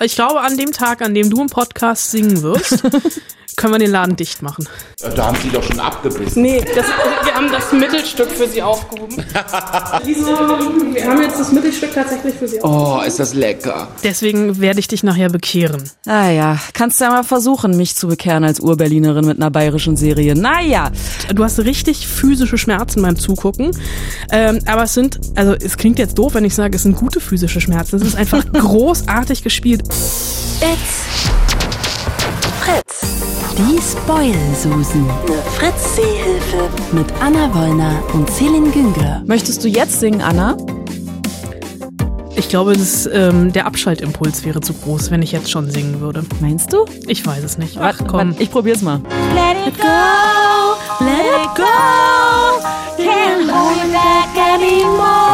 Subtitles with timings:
[0.00, 2.82] Ich glaube, an dem Tag, an dem du im Podcast singen wirst,
[3.58, 4.66] können wir den Laden dicht machen.
[5.00, 6.42] Da haben sie doch schon abgebissen.
[6.42, 6.86] Nee, das,
[7.24, 9.16] wir haben das Mittelstück für sie aufgehoben.
[10.04, 13.00] wir haben jetzt das Mittelstück tatsächlich für sie aufgehoben.
[13.02, 13.88] Oh, ist das lecker.
[14.02, 15.82] Deswegen werde ich dich nachher bekehren.
[16.06, 20.34] Naja, kannst du ja mal versuchen, mich zu bekehren als Urberlinerin mit einer bayerischen Serie.
[20.34, 20.92] Naja.
[21.34, 23.72] Du hast richtig physische Schmerzen beim Zugucken.
[24.30, 27.20] Ähm, aber es sind, also es klingt jetzt doof, wenn ich sage, es sind gute
[27.20, 27.96] physische Schmerzen.
[27.96, 29.82] Es ist einfach großartig gespielt.
[29.82, 31.47] It's
[32.68, 33.00] Fritz.
[33.56, 35.08] Die Spoil-Susen.
[35.08, 36.68] Eine Fritz-Seehilfe.
[36.92, 39.22] Mit Anna Wollner und Celine Günger.
[39.26, 40.56] Möchtest du jetzt singen, Anna?
[42.36, 46.24] Ich glaube, das, ähm, der Abschaltimpuls wäre zu groß, wenn ich jetzt schon singen würde.
[46.40, 46.84] Meinst du?
[47.06, 47.78] Ich weiß es nicht.
[47.78, 48.30] Ach, komm.
[48.30, 49.00] warte, ich probier's mal.
[49.34, 49.86] Let it go,
[51.00, 51.64] let it go.
[53.02, 55.27] Can't hold it back anymore.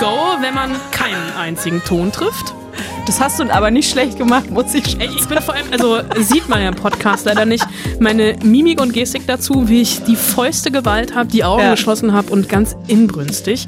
[0.00, 2.54] Go, wenn man keinen einzigen Ton trifft.
[3.06, 6.00] Das hast du aber nicht schlecht gemacht, muss ich Ey, Ich bin vor allem, also
[6.20, 7.66] sieht man ja im Podcast leider nicht,
[8.00, 11.70] meine Mimik und Gestik dazu, wie ich die Fäuste Gewalt habe, die Augen Ja.
[11.72, 13.66] geschlossen habe und ganz inbrünstig.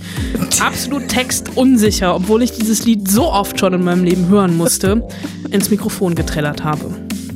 [0.64, 5.06] Absolut textunsicher, obwohl ich dieses Lied so oft schon in meinem Leben hören musste,
[5.50, 6.84] ins Mikrofon getrellert habe.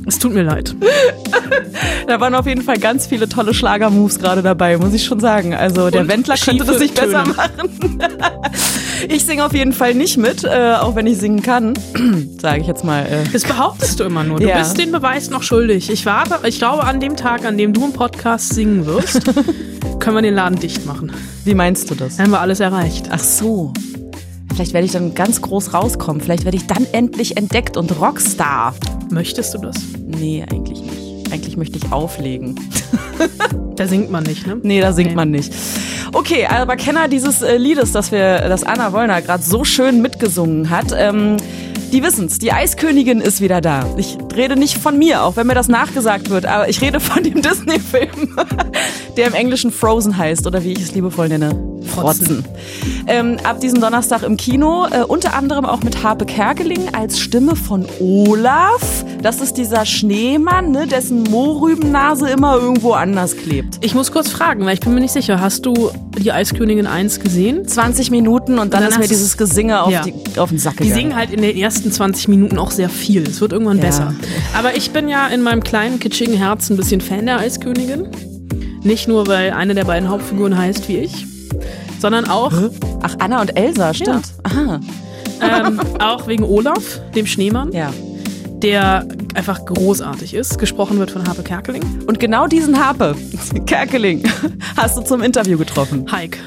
[0.05, 0.75] Es tut mir leid.
[2.07, 5.53] Da waren auf jeden Fall ganz viele tolle Schlagermoves gerade dabei, muss ich schon sagen.
[5.53, 7.35] Also der Und Wendler könnte das nicht besser Töne.
[7.35, 7.99] machen.
[9.07, 11.73] Ich singe auf jeden Fall nicht mit, äh, auch wenn ich singen kann,
[12.41, 13.05] sage ich jetzt mal.
[13.05, 13.23] Äh.
[13.31, 14.39] Das behauptest du immer nur.
[14.39, 14.57] Du Ja.
[14.59, 15.89] bist den Beweis noch schuldig.
[15.89, 19.21] Ich warte, ich glaube, an dem Tag, an dem du im Podcast singen wirst,
[19.99, 21.11] können wir den Laden dicht machen.
[21.45, 22.17] Wie meinst du das?
[22.17, 23.07] Dann haben wir alles erreicht.
[23.11, 23.73] Ach so.
[24.53, 26.21] Vielleicht werde ich dann ganz groß rauskommen.
[26.21, 28.73] Vielleicht werde ich dann endlich entdeckt und Rockstar.
[29.09, 29.75] Möchtest du das?
[30.05, 30.98] Nee, eigentlich nicht.
[31.31, 32.55] Eigentlich möchte ich auflegen.
[33.75, 34.57] Da singt man nicht, ne?
[34.61, 35.15] Nee, da singt Nee.
[35.15, 35.53] man nicht.
[36.11, 40.69] Okay, aber Kenner dieses äh, Liedes, das wir, das Anna Wollner gerade so schön mitgesungen
[40.69, 41.37] hat, ähm,
[41.91, 43.85] die wissen's, die Eiskönigin ist wieder da.
[43.97, 47.23] Ich rede nicht von mir, auch wenn mir das nachgesagt wird, aber ich rede von
[47.23, 48.37] dem Disney-Film,
[49.17, 51.55] der im Englischen Frozen heißt oder wie ich es liebevoll nenne,
[51.95, 52.45] Frotzen.
[53.07, 57.55] Ähm, ab diesem Donnerstag im Kino, äh, unter anderem auch mit Harpe Kerkeling als Stimme
[57.55, 59.03] von Olaf.
[59.21, 63.77] Das ist dieser Schneemann, ne, dessen Mohrrübennase immer irgendwo anders klebt.
[63.83, 65.39] Ich muss kurz fragen, weil ich bin mir nicht sicher.
[65.41, 67.67] Hast du die Eiskönigin 1 gesehen?
[67.67, 70.01] 20 Minuten und dann, dann ist mir dieses Gesinge auf, Ja.
[70.03, 70.95] die, auf den Sack Die gegangen.
[70.99, 73.23] singen halt in den ersten 20 Minuten auch sehr viel.
[73.23, 73.83] Es wird irgendwann Ja.
[73.85, 74.13] besser.
[74.57, 78.07] Aber ich bin ja in meinem kleinen, kitschigen Herzen ein bisschen Fan der Eiskönigin.
[78.83, 81.25] Nicht nur, weil eine der beiden Hauptfiguren heißt wie ich,
[81.99, 82.51] sondern auch,
[83.01, 84.25] Ach, Anna und Elsa, stimmt.
[84.43, 84.79] Aha.
[85.41, 87.91] ähm, auch wegen Olaf, dem Schneemann, Ja.
[88.61, 90.57] der einfach großartig ist.
[90.59, 91.81] Gesprochen wird von Harpe Kerkeling.
[92.07, 93.15] Und genau diesen Harpe,
[93.65, 94.23] Kerkeling,
[94.75, 96.05] hast du zum Interview getroffen.
[96.11, 96.37] Hulk.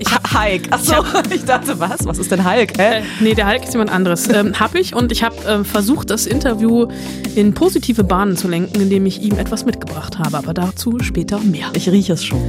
[0.00, 0.62] Ich hab Hulk.
[0.70, 2.04] Achso, ich dachte, was?
[2.04, 2.78] Was ist denn Hulk?
[2.78, 2.98] Hä?
[2.98, 4.28] Äh, nee, der Hulk ist jemand anderes.
[4.28, 6.86] Ähm, hab ich und ich habe ähm, versucht, das Interview
[7.34, 10.38] in positive Bahnen zu lenken, indem ich ihm etwas mitgebracht habe.
[10.38, 11.68] Aber dazu später mehr.
[11.74, 12.42] Ich rieche es schon.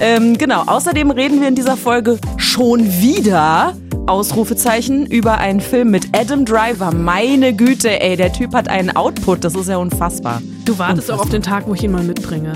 [0.00, 3.74] Ähm, genau, außerdem reden wir in dieser Folge schon wieder,
[4.06, 6.92] Ausrufezeichen, über einen Film mit Adam Driver.
[6.92, 10.42] Meine Güte, ey, der Typ hat einen Output, das ist ja unfassbar.
[10.64, 12.54] Du wartest auch auf den Tag, wo ich ihn mal mitbringe.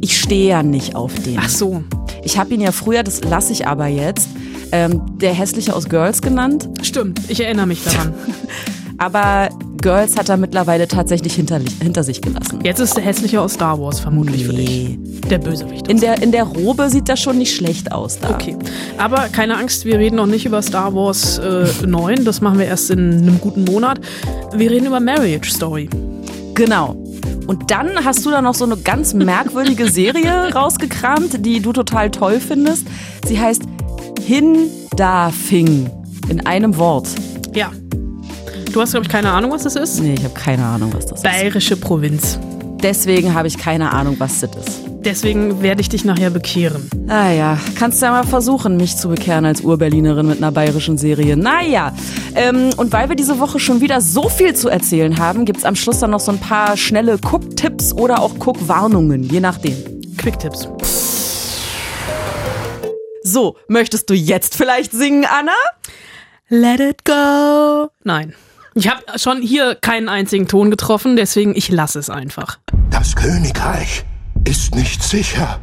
[0.00, 1.38] Ich stehe ja nicht auf den.
[1.38, 1.84] Ach so,
[2.22, 4.28] Ich habe ihn ja früher, das lasse ich aber jetzt,
[4.72, 6.68] ähm, der Hässliche aus Girls genannt.
[6.82, 7.20] stimmt.
[7.28, 8.14] Ich erinnere mich daran.
[9.00, 9.48] Aber
[9.80, 12.60] Girls hat er mittlerweile tatsächlich hinter, hinter sich gelassen.
[12.62, 14.98] Jetzt ist der hässliche aus Star Wars vermutlich für dich.
[15.30, 15.88] Der Bösewicht.
[15.88, 18.28] In der, in der Robe sieht das schon nicht schlecht aus da.
[18.28, 18.56] Okay,
[18.98, 22.66] aber keine Angst, wir reden noch nicht über Star Wars äh, 9, das machen wir
[22.66, 24.00] erst in einem guten Monat.
[24.52, 25.88] Wir reden über Marriage Story.
[26.54, 26.94] Genau.
[27.46, 32.10] Und dann hast du da noch so eine ganz merkwürdige Serie rausgekramt, die du total
[32.10, 32.86] toll findest.
[33.26, 33.62] Sie heißt
[34.24, 35.90] Hindafing.
[36.28, 37.08] In einem Wort.
[37.54, 37.72] Ja.
[38.72, 40.00] Du hast, glaube ich, keine Ahnung, was das ist.
[40.00, 41.22] Nee, ich habe keine Ahnung, was das ist.
[41.24, 42.38] Bayerische Provinz.
[42.82, 44.89] Deswegen habe ich keine Ahnung, was das ist.
[45.04, 46.90] Deswegen werde ich dich nachher bekehren.
[47.08, 51.38] Ah ja, kannst ja mal versuchen, mich zu bekehren als Urberlinerin mit einer bayerischen Serie.
[51.38, 51.94] Naja,
[52.34, 55.74] ähm, und weil wir diese Woche schon wieder so viel zu erzählen haben, gibt's am
[55.74, 59.74] Schluss dann noch so ein paar schnelle Gucktipps oder auch Guckwarnungen, je nachdem.
[60.18, 60.68] Quicktipps.
[63.22, 65.52] So, möchtest du jetzt vielleicht singen, Anna?
[66.48, 67.88] Let it go.
[68.04, 68.34] Nein.
[68.74, 72.58] Ich habe schon hier keinen einzigen Ton getroffen, deswegen ich lasse es einfach.
[72.90, 74.04] Das Königreich
[74.44, 75.60] ist nicht sicher.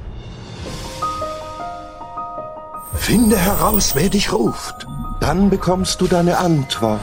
[2.95, 4.85] Finde heraus, wer dich ruft.
[5.21, 7.01] Dann bekommst du deine Antworten.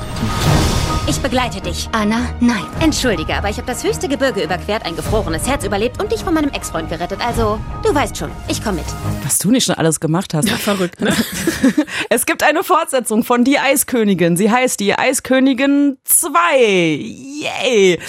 [1.07, 1.89] Ich begleite dich.
[1.93, 2.65] Anna, nein.
[2.81, 6.33] Entschuldige, aber ich habe das höchste Gebirge überquert, ein gefrorenes Herz überlebt und dich von
[6.33, 7.21] meinem Ex-Freund gerettet.
[7.27, 8.87] Also, du weißt schon, ich komme mit.
[9.23, 10.49] Was du nicht schon alles gemacht hast.
[10.49, 11.15] Ja, verrückt, ne?
[12.11, 14.37] Es gibt eine Fortsetzung von Die Eiskönigin.
[14.37, 16.59] Sie heißt Die Eiskönigin 2.
[16.59, 18.01] Yay!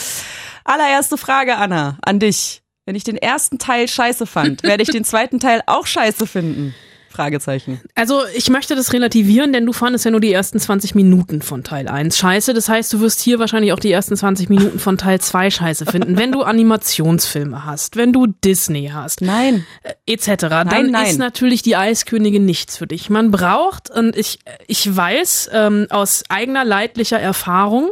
[0.64, 2.62] Allererste Frage, Anna, an dich.
[2.86, 6.76] Wenn ich den ersten Teil scheiße fand, werde ich den zweiten Teil auch scheiße finden?
[7.16, 7.80] Fragezeichen.
[7.96, 11.64] Also ich möchte das relativieren, denn du fandest ja nur die ersten 20 Minuten von
[11.64, 12.54] Teil 1 scheiße.
[12.54, 15.86] Das heißt, du wirst hier wahrscheinlich auch die ersten 20 Minuten von Teil 2 scheiße
[15.86, 16.18] finden.
[16.18, 19.66] Wenn du Animationsfilme hast, wenn du Disney hast, Nein.
[19.84, 21.08] äh, etc., dann nein.
[21.08, 23.10] ist natürlich die Eiskönigin nichts für dich.
[23.10, 27.92] Man braucht, und ich, ich weiß ähm, aus eigener leidlicher Erfahrung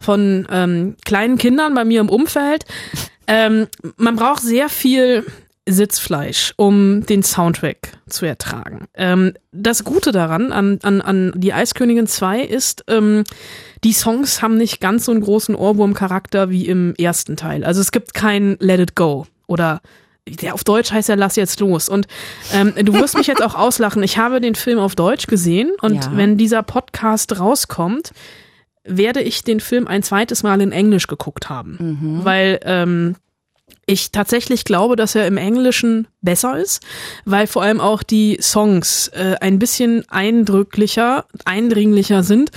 [0.00, 2.64] von ähm, kleinen Kindern bei mir im Umfeld,
[3.26, 5.24] ähm, man braucht sehr viel
[5.68, 8.86] Sitzfleisch, um den Soundtrack zu ertragen.
[8.94, 13.22] Ähm, das Gute daran an, an, an Die Eiskönigin 2 ist, ähm,
[13.84, 17.62] die Songs haben nicht ganz so einen großen Ohrwurm-Charakter wie im ersten Teil.
[17.64, 19.80] Also es gibt kein Let It Go oder
[20.28, 21.88] der auf Deutsch heißt ja Lass jetzt los.
[21.88, 22.06] Und
[22.52, 24.02] ähm, du wirst mich jetzt auch auslachen.
[24.02, 26.10] Ich habe den Film auf Deutsch gesehen und Ja.
[26.16, 28.12] wenn dieser Podcast rauskommt,
[28.84, 32.20] werde ich den Film ein zweites Mal in Englisch geguckt haben.
[32.24, 33.14] Weil ähm,
[33.86, 36.82] ich tatsächlich glaube, dass er im Englischen besser ist,
[37.24, 42.50] weil vor allem auch die Songs äh, ein bisschen eindrücklicher, eindringlicher sind.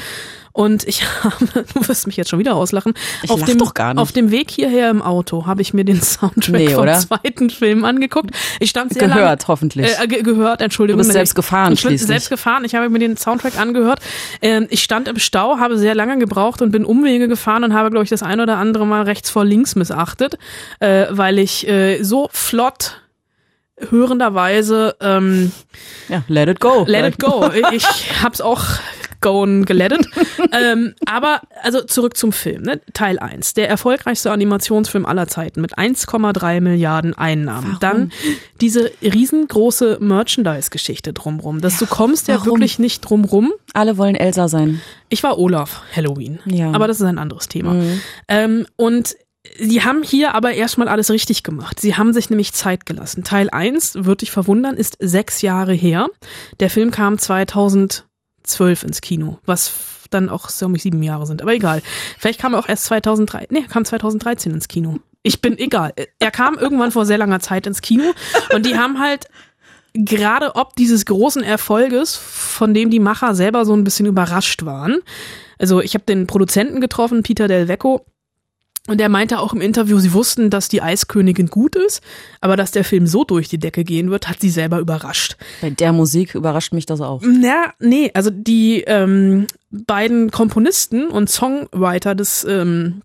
[0.58, 2.94] Und ich habe, du wirst mich jetzt schon wieder auslachen,
[3.24, 4.02] Ich auf dem, doch gar nicht.
[4.02, 6.98] auf dem Weg hierher im Auto habe ich mir den Soundtrack Nee, vom oder?
[6.98, 8.32] zweiten Film angeguckt.
[8.62, 9.86] Ich stand sehr lange, Gehört, hoffentlich.
[10.00, 11.00] äh, ge gehört, Entschuldigung.
[11.00, 12.08] Du bist selbst gefahren Ich bin schließlich.
[12.08, 12.64] selbst gefahren.
[12.64, 14.00] Ich habe mir den Soundtrack angehört.
[14.42, 17.90] Ähm, ich stand im Stau, habe sehr lange gebraucht und bin Umwege gefahren und habe,
[17.92, 20.38] glaube ich, das ein oder andere Mal rechts vor links missachtet,
[20.80, 23.02] äh, weil ich äh, so flott
[23.90, 25.52] hörenderweise ähm,
[26.08, 26.86] ja, let it go.
[26.88, 27.50] let it go.
[27.74, 27.86] Ich
[28.24, 28.64] hab's auch
[29.26, 30.08] gone gelettet.
[30.52, 32.62] ähm, aber also zurück zum Film.
[32.62, 32.80] Ne?
[32.94, 33.56] Teil 1.
[33.56, 37.78] Der erfolgreichste Animationsfilm aller Zeiten mit 1,3 Milliarden Einnahmen.
[37.80, 38.12] Dann
[38.62, 41.60] diese riesengroße Merchandise-Geschichte drumrum.
[41.60, 42.46] Dass du kommst ja warum?
[42.46, 43.52] wirklich nicht drumrum.
[43.74, 44.80] Alle wollen Elsa sein.
[45.10, 46.40] Ich war Olaf Halloween.
[46.46, 46.72] Ja.
[46.72, 47.76] Aber das ist ein anderes Thema.
[48.28, 49.16] Ähm, und
[49.60, 51.80] Sie haben hier aber erstmal alles richtig gemacht.
[51.80, 53.24] Sie haben sich nämlich Zeit gelassen.
[53.24, 56.08] Teil 1, wird dich verwundern, ist sechs Jahre her.
[56.60, 57.20] Der Film kam
[58.46, 59.74] 2012 ins Kino, was
[60.10, 61.42] dann auch so um sieben Jahre sind.
[61.42, 61.82] Aber egal.
[62.18, 65.00] Vielleicht kam er auch erst 2003, nee, er kam 2013 ins Kino.
[65.24, 65.94] Ich bin egal.
[66.20, 68.14] Er kam irgendwann vor sehr langer Zeit ins Kino
[68.54, 69.28] und die haben halt
[69.94, 75.00] gerade ob dieses großen Erfolges, von dem die Macher selber so ein bisschen überrascht waren.
[75.58, 78.06] Also ich habe den Produzenten getroffen, Peter Del Vecco,
[78.88, 82.02] und er meinte auch im Interview, sie wussten, dass die Eiskönigin gut ist,
[82.40, 85.38] aber dass der Film so durch die Decke gehen wird, hat sie selber überrascht.
[85.62, 87.24] Bei der Musik überrascht mich das auch.
[87.26, 93.02] Na, nee, also die ähm, beiden Komponisten und Songwriter des ähm,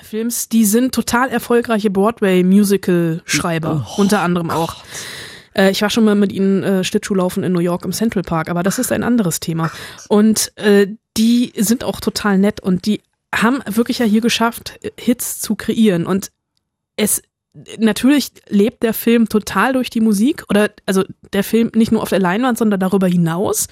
[0.00, 4.76] Films, die sind total erfolgreiche Broadway-Musical-Schreiber, unter anderem auch.
[5.54, 8.48] Äh, ich war schon mal mit ihnen äh, Schlittschuhlaufen in New York im Central Park,
[8.48, 9.72] aber das ist ein anderes Thema.
[10.08, 10.86] Und äh,
[11.16, 13.00] die sind auch total nett und die
[13.42, 16.06] haben wirklich ja hier geschafft, Hits zu kreieren.
[16.06, 16.30] Und
[16.96, 17.22] es
[17.78, 22.10] natürlich lebt der Film total durch die Musik oder also der Film nicht nur auf
[22.10, 23.68] der Leinwand, sondern darüber hinaus,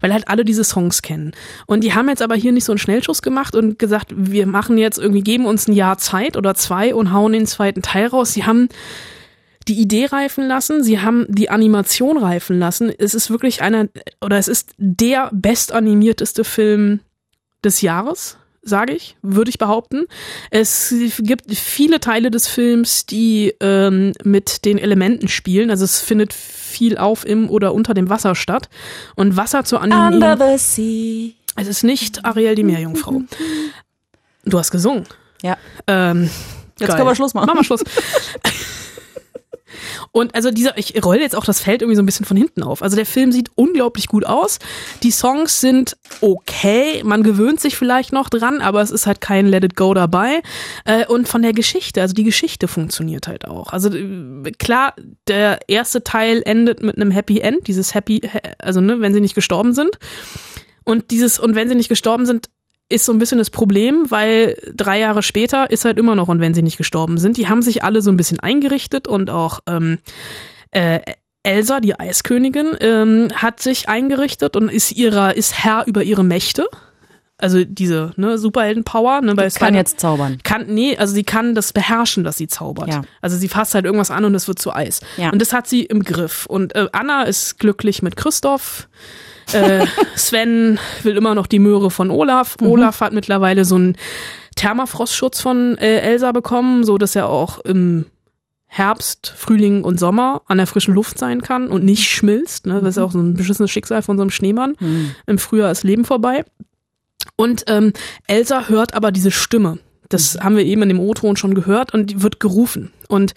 [0.00, 1.32] weil halt alle diese Songs kennen.
[1.66, 4.78] Und die haben jetzt aber hier nicht so einen Schnellschuss gemacht und gesagt, wir machen
[4.78, 8.32] jetzt irgendwie, geben uns ein Jahr Zeit oder zwei und hauen den zweiten Teil raus.
[8.32, 8.68] Sie haben
[9.68, 12.90] die Idee reifen lassen, sie haben die Animation reifen lassen.
[12.96, 13.88] Es ist wirklich einer,
[14.20, 17.00] oder es ist der bestanimierteste Film
[17.62, 20.04] des Jahres, sage ich, würde ich behaupten.
[20.50, 25.70] Es gibt viele Teile des Films, die ähm, mit den Elementen spielen.
[25.70, 28.68] Also es findet viel auf im oder unter dem Wasser statt.
[29.16, 31.30] Und Wasser zu animieren, Under the sea.
[31.56, 33.22] es ist nicht Ariel die Meerjungfrau.
[34.44, 35.04] Du hast gesungen.
[35.42, 35.56] Ja.
[35.86, 36.30] Ähm,
[36.78, 36.96] Jetzt geil.
[36.96, 37.46] können wir Schluss machen.
[37.46, 37.84] Machen wir Schluss.
[40.12, 42.64] Und also dieser, ich rolle jetzt auch das Feld irgendwie so ein bisschen von hinten
[42.64, 42.82] auf.
[42.82, 44.58] Also der Film sieht unglaublich gut aus.
[45.04, 47.02] Die Songs sind okay.
[47.04, 50.42] Man gewöhnt sich vielleicht noch dran, aber es ist halt kein Let It Go dabei.
[50.84, 53.72] Äh, Und von der Geschichte, also die Geschichte funktioniert halt auch.
[53.72, 54.94] Also äh, klar,
[55.28, 58.20] der erste Teil endet mit einem Happy End, dieses Happy,
[58.58, 59.98] also ne, wenn sie nicht gestorben sind.
[60.82, 62.48] Und dieses, und wenn sie nicht gestorben sind,
[62.90, 66.40] ist so ein bisschen das Problem, weil drei Jahre später ist halt immer noch, und
[66.40, 69.60] wenn sie nicht gestorben sind, die haben sich alle so ein bisschen eingerichtet und auch
[69.66, 69.98] ähm,
[70.72, 71.00] äh,
[71.42, 76.66] Elsa, die Eiskönigin, ähm, hat sich eingerichtet und ist ihrer, ist Herr über ihre Mächte.
[77.38, 79.22] also diese ne, Superhelden-Power.
[79.22, 80.38] Ne, bei kann Spider- jetzt zaubern.
[80.44, 82.88] Kann, nee, also sie kann das beherrschen, dass sie zaubert.
[82.88, 83.02] Ja.
[83.22, 85.00] Also sie fasst halt irgendwas an und es wird zu Eis.
[85.16, 85.30] Ja.
[85.30, 86.44] Und das hat sie im Griff.
[86.44, 88.88] Und äh, Anna ist glücklich mit Christoph.
[89.54, 92.56] Äh, Sven will immer noch die Möhre von Olaf.
[92.60, 92.68] Mhm.
[92.68, 93.96] Olaf hat mittlerweile so einen
[94.56, 98.06] Thermafrostschutz von äh, Elsa bekommen, so dass er auch im
[98.66, 102.66] Herbst, Frühling und Sommer an der frischen Luft sein kann und nicht schmilzt.
[102.66, 102.80] Ne?
[102.80, 104.76] Das ist auch so ein beschissenes Schicksal von so einem Schneemann.
[105.26, 106.44] Im Frühjahr ist Leben vorbei.
[107.34, 107.92] Und ähm,
[108.28, 109.78] Elsa hört aber diese Stimme.
[110.08, 112.92] Das haben wir eben in dem O-Ton schon gehört und die wird gerufen.
[113.10, 113.34] Und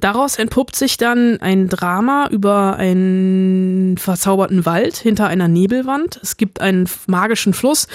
[0.00, 6.20] daraus entpuppt sich dann ein Drama über einen verzauberten Wald hinter einer Nebelwand.
[6.22, 7.88] Es gibt einen magischen Fluss.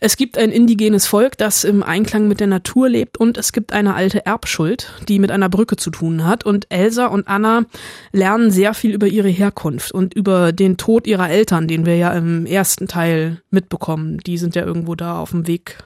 [0.00, 3.18] Es gibt ein indigenes Volk, das im Einklang mit der Natur lebt.
[3.18, 6.44] Und es gibt eine alte Erbschuld, die mit einer Brücke zu tun hat.
[6.44, 7.64] Und Elsa und Anna
[8.12, 12.12] lernen sehr viel über ihre Herkunft und über den Tod ihrer Eltern, den wir ja
[12.12, 14.18] im ersten Teil mitbekommen.
[14.18, 15.78] Die sind ja irgendwo da auf dem Weg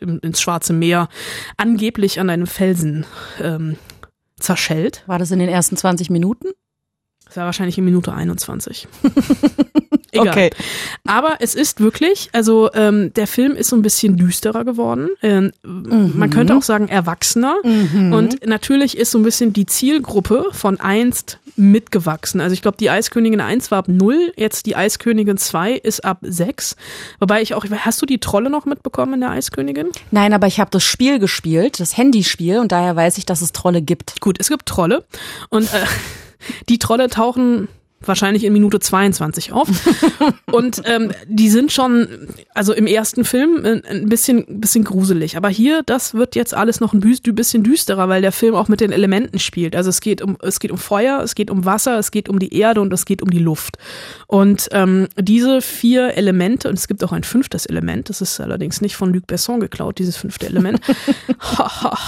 [0.00, 1.08] ins Schwarze Meer,
[1.56, 3.04] angeblich an einem Felsen
[3.42, 3.76] ähm,
[4.38, 5.04] zerschellt.
[5.06, 6.48] War das in den ersten 20 Minuten?
[7.24, 8.88] Das war wahrscheinlich in Minute 21.
[10.12, 10.28] Egal.
[10.28, 10.50] Okay.
[11.06, 15.10] Aber es ist wirklich, also ähm, der Film ist so ein bisschen düsterer geworden.
[15.22, 17.56] Ähm, Man könnte auch sagen erwachsener.
[17.64, 22.40] Und natürlich ist so ein bisschen die Zielgruppe von einst mitgewachsen.
[22.40, 26.18] Also ich glaube, die Eiskönigin 1 war ab 0, jetzt die Eiskönigin 2 ist ab
[26.22, 26.76] 6.
[27.18, 29.88] Wobei ich auch, hast du die Trolle noch mitbekommen in der Eiskönigin?
[30.10, 33.52] Nein, aber ich habe das Spiel gespielt, das Handyspiel, und daher weiß ich, dass es
[33.52, 34.20] Trolle gibt.
[34.20, 35.04] Gut, es gibt Trolle
[35.48, 35.84] und äh,
[36.68, 37.68] die Trolle tauchen
[38.00, 39.68] wahrscheinlich in Minute 22 auf.
[40.52, 42.08] und ähm, die sind schon,
[42.54, 45.36] also im ersten Film äh, ein bisschen, bisschen gruselig.
[45.36, 48.80] Aber hier, das wird jetzt alles noch ein bisschen düsterer, weil der Film auch mit
[48.80, 49.74] den Elementen spielt.
[49.74, 52.38] Also es geht um, es geht um Feuer, es geht um Wasser, es geht um
[52.38, 53.78] die Erde und es geht um die Luft.
[54.26, 58.80] Und ähm, diese vier Elemente, und es gibt auch ein fünftes Element, das ist allerdings
[58.80, 60.80] nicht von Luc Besson geklaut, dieses fünfte Element.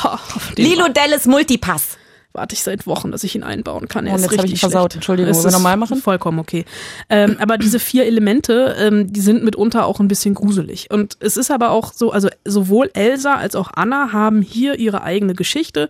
[0.57, 1.99] Lilo Dallas Multipass.
[2.33, 4.07] Warte ich seit Wochen, dass ich ihn einbauen kann.
[4.07, 4.93] Er Oh, ist jetzt ich richtig ihn versaut.
[4.93, 4.95] schlecht.
[4.97, 5.97] Entschuldigung, wollen wir nochmal machen?
[6.01, 6.65] Vollkommen okay.
[7.09, 10.91] Ähm, aber diese vier Elemente, ähm, die sind mitunter auch ein bisschen gruselig.
[10.91, 15.03] Und es ist aber auch so, also sowohl Elsa als auch Anna haben hier ihre
[15.03, 15.89] eigene Geschichte.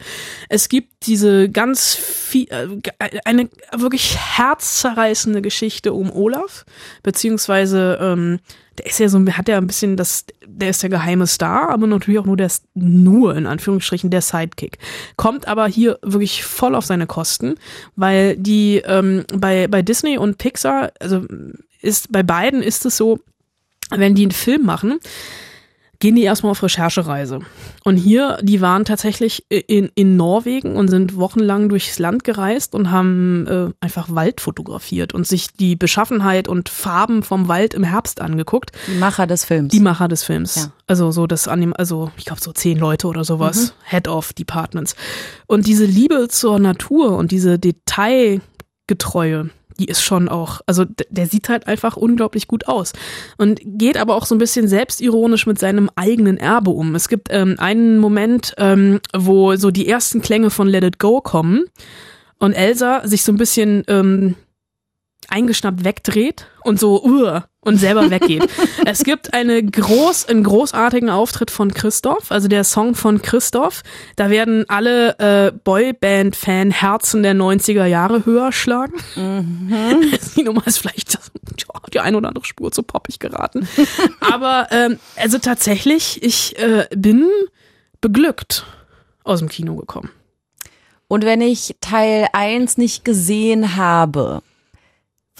[0.48, 2.68] Es gibt diese ganz viel, äh,
[3.24, 6.64] eine wirklich herzzerreißende Geschichte um Olaf,
[7.02, 8.38] beziehungsweise ähm,
[8.78, 11.86] der ist ja so, hat ja ein bisschen das, der ist der geheime Star, aber
[11.86, 14.78] natürlich auch nur der, nur in Anführungsstrichen der Sidekick.
[15.16, 17.56] Kommt aber hier wirklich voll auf seine Kosten,
[17.96, 21.24] weil die ähm, bei, bei Disney und Pixar, also
[21.80, 23.20] ist, bei beiden ist es so,
[23.90, 25.00] wenn die einen Film machen,
[26.00, 27.40] gehen die erstmal auf Recherchereise.
[27.84, 32.90] Und hier, die waren tatsächlich in, in Norwegen und sind wochenlang durchs Land gereist und
[32.90, 38.20] haben äh, einfach Wald fotografiert und sich die Beschaffenheit und Farben vom Wald im Herbst
[38.22, 38.72] angeguckt.
[38.88, 39.70] Die Macher des Films.
[39.70, 40.56] Die Macher des Films.
[40.56, 40.72] Ja.
[40.86, 44.96] Also so das Anim also ich glaube so zehn Leute oder sowas, Head of Departments.
[45.46, 49.50] Und diese Liebe zur Natur und diese Detailgetreue,
[49.80, 52.92] die ist schon auch, also der sieht halt einfach unglaublich gut aus
[53.38, 56.94] und geht aber auch so ein bisschen selbstironisch mit seinem eigenen Erbe um.
[56.94, 61.22] Es gibt ähm, einen Moment, ähm, wo so die ersten Klänge von Let It Go
[61.22, 61.64] kommen
[62.38, 64.34] und Elsa sich so ein bisschen ähm,
[65.30, 68.48] eingeschnappt wegdreht und so uh, und selber weggeht.
[68.86, 73.82] es gibt eine groß, einen großartigen Auftritt von Christoph, also der Song von Christoph.
[74.16, 78.94] Da werden alle äh, Boyband-Fan-Herzen der 90er Jahre höher schlagen.
[79.16, 81.18] Die Nummer ist vielleicht
[81.92, 83.68] die ein oder andere Spur zu poppig geraten.
[84.20, 87.26] Aber ähm, also tatsächlich, ich äh, bin
[88.00, 88.64] beglückt
[89.24, 90.10] aus dem Kino gekommen.
[91.08, 94.42] Und wenn ich Teil 1 nicht gesehen habe,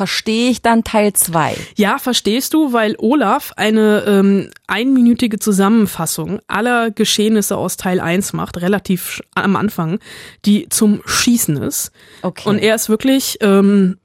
[0.01, 1.55] verstehe ich dann Teil 2.
[1.77, 8.63] Ja, verstehst du, weil Olaf eine ähm, einminütige Zusammenfassung aller Geschehnisse aus Teil 1 macht,
[8.63, 9.99] relativ am Anfang,
[10.47, 11.93] die zum Schießen ist.
[12.23, 12.49] Okay.
[12.49, 13.99] Und er es wirklich ähm,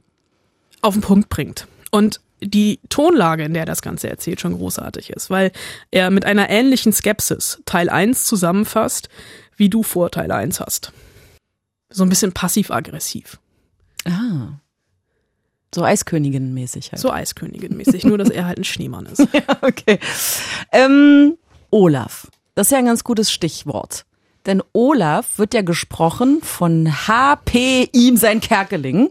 [0.82, 1.66] auf den Punkt bringt.
[1.92, 5.54] Und die Tonlage, in der das Ganze erzählt, schon großartig ist, weil
[5.92, 9.08] er mit einer ähnlichen Skepsis Teil 1 zusammenfasst,
[9.56, 10.92] wie du vor Teil 1 hast.
[11.90, 13.40] So ein bisschen passiv-aggressiv.
[14.04, 14.60] ah.
[15.76, 17.02] So Eiskönigin-mäßig halt.
[17.02, 19.28] So Eiskönigin-mäßig, nur dass er halt ein Schneemann ist.
[19.62, 20.00] okay.
[20.72, 21.38] Ähm,
[21.70, 22.28] Olaf.
[22.56, 24.06] Das ist ja ein ganz gutes Stichwort.
[24.46, 29.10] Denn Olaf wird ja gesprochen von HP ihm sein Kerkeling.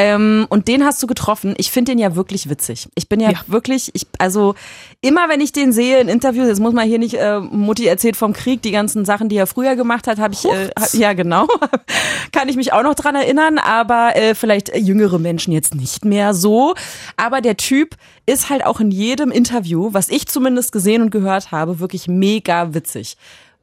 [0.00, 1.54] Ähm, und den hast du getroffen.
[1.58, 2.88] Ich finde den ja wirklich witzig.
[2.94, 3.40] Ich bin ja, Ja.
[3.48, 4.54] wirklich, ich, also
[5.00, 8.16] immer wenn ich den sehe in Interviews, jetzt muss man hier nicht, äh, Mutti erzählt
[8.16, 11.48] vom Krieg, die ganzen Sachen, die er früher gemacht hat, habe ich, äh, ja genau,
[12.32, 16.32] kann ich mich auch noch dran erinnern, aber äh, vielleicht jüngere Menschen jetzt nicht mehr
[16.32, 16.76] so.
[17.16, 21.50] Aber der Typ ist halt auch in jedem Interview, was ich zumindest gesehen und gehört
[21.50, 23.16] habe, wirklich mega witzig.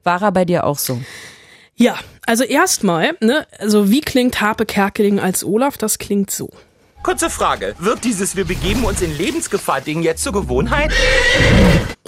[0.03, 0.99] War er bei dir auch so?
[1.77, 5.77] Ja, also erstmal, ne, also wie klingt Harpe Kerkeling als Olaf?
[5.77, 6.49] Das klingt so.
[7.03, 7.75] Kurze Frage.
[7.79, 10.91] Wird dieses Wir begeben uns in Lebensgefahr-Ding jetzt zur Gewohnheit?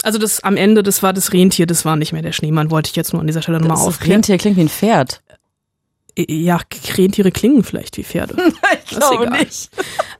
[0.02, 2.90] Also das am Ende, das war das Rentier, das war nicht mehr der Schneemann, wollte
[2.90, 4.14] ich jetzt nur an dieser Stelle nochmal Das aufklären.
[4.14, 5.22] Rentier klingt wie ein Pferd.
[6.16, 6.58] Ja,
[6.96, 8.34] Rentiere klingen vielleicht wie Pferde.
[8.90, 9.46] Ich Das ist egal.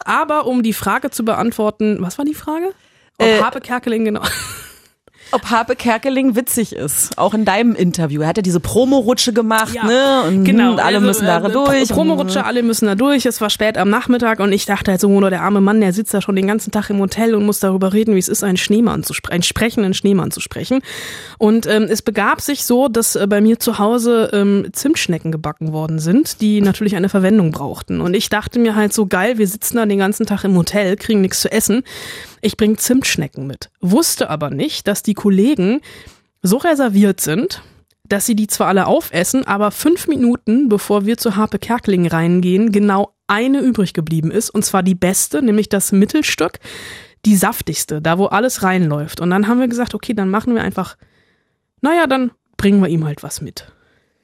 [0.05, 2.73] Aber um die Frage zu beantworten, was war die Frage?
[3.17, 4.23] Ob Äh, Harpe Kerkeling genau.
[5.33, 7.17] ob Harpe Kerkeling witzig ist.
[7.19, 8.23] Auch in deinem Interview.
[8.23, 10.23] Er hat ja diese Promorutsche gemacht, Ja, ne?
[10.29, 11.89] Und Genau, alle also, müssen da äh, durch.
[11.89, 13.27] Pro- Promorutsche, alle müssen da durch.
[13.27, 15.93] Es war spät am Nachmittag und ich dachte halt so, oh, der arme Mann, der
[15.93, 18.43] sitzt da schon den ganzen Tag im Hotel und muss darüber reden, wie es ist,
[18.45, 20.81] einen Schneemann zu sprechen, einen sprechenden Schneemann zu sprechen.
[21.39, 25.73] Und ähm, es begab sich so, dass äh, bei mir zu Hause ähm, Zimtschnecken gebacken
[25.73, 28.01] worden sind, die natürlich eine Verwendung brauchten.
[28.01, 30.97] Und ich dachte mir halt so, geil, wir sitzen da den ganzen Tag im Hotel,
[30.97, 31.83] kriegen nichts zu essen.
[32.41, 33.71] Ich bringe Zimtschnecken mit.
[33.81, 35.81] Wusste aber nicht, dass die Kollegen
[36.43, 37.63] so reserviert sind,
[38.05, 42.73] dass sie die zwar alle aufessen, aber fünf Minuten bevor wir zu Harpe Kerkeling reingehen,
[42.73, 44.51] genau eine übrig geblieben ist.
[44.51, 46.59] Und zwar die beste, nämlich das Mittelstück,
[47.25, 49.21] die saftigste, da wo alles reinläuft.
[49.21, 50.97] Und dann haben wir gesagt, okay, dann machen wir einfach,
[51.81, 53.71] naja, dann bringen wir ihm halt was mit.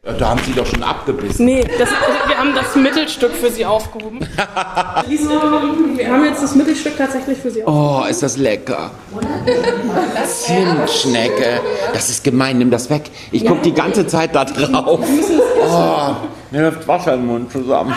[0.04, 1.46] Da haben sie doch schon abgebissen.
[1.46, 1.88] Nee, das,
[2.26, 4.20] wir haben das Mittelstück für sie aufgehoben.
[5.08, 5.30] Wieso?
[5.30, 8.04] Wir haben jetzt das Mittelstück tatsächlich für sie aufgehoben.
[8.04, 8.90] Oh, ist das lecker.
[10.26, 11.61] Zimtschnecke.
[11.94, 13.04] Das ist gemein, nimm das weg.
[13.32, 15.00] Ich guck die ganze Zeit da drauf.
[15.66, 16.16] Oh,
[16.50, 17.94] mir läuft Wasser im Mund zusammen.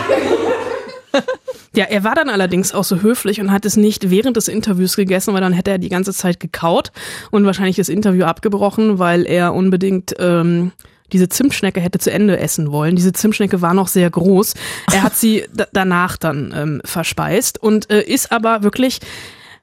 [1.74, 4.96] Ja, er war dann allerdings auch so höflich und hat es nicht während des Interviews
[4.96, 6.90] gegessen, weil dann hätte er die ganze Zeit gekaut
[7.30, 10.72] und wahrscheinlich das Interview abgebrochen, weil er unbedingt ähm,
[11.12, 12.96] diese Zimtschnecke hätte zu Ende essen wollen.
[12.96, 14.54] Diese Zimtschnecke war noch sehr groß.
[14.92, 19.00] Er hat sie da- danach dann ähm, verspeist und äh, ist aber wirklich,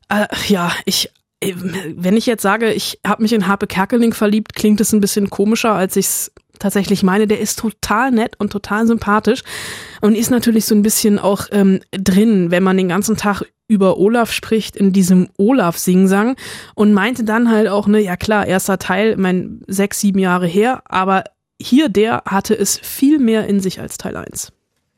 [0.09, 1.09] äh, ja, ich
[1.41, 5.01] äh, wenn ich jetzt sage, ich habe mich in Harpe Kerkeling verliebt, klingt es ein
[5.01, 7.27] bisschen komischer, als ich es tatsächlich meine.
[7.27, 9.43] Der ist total nett und total sympathisch
[10.01, 13.97] und ist natürlich so ein bisschen auch ähm, drin, wenn man den ganzen Tag über
[13.97, 16.35] Olaf spricht, in diesem Olaf-Singsang
[16.75, 20.83] und meinte dann halt auch, ne, ja klar, erster Teil, mein sechs, sieben Jahre her,
[20.85, 21.23] aber
[21.61, 24.51] hier der hatte es viel mehr in sich als Teil 1.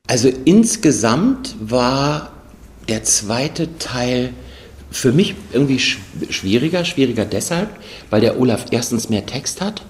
[0.07, 2.31] Also insgesamt war
[2.87, 4.33] der zweite Teil
[4.89, 6.85] für mich irgendwie sch schwieriger.
[6.85, 7.69] Schwieriger deshalb,
[8.09, 9.83] weil der Olaf erstens mehr Text hat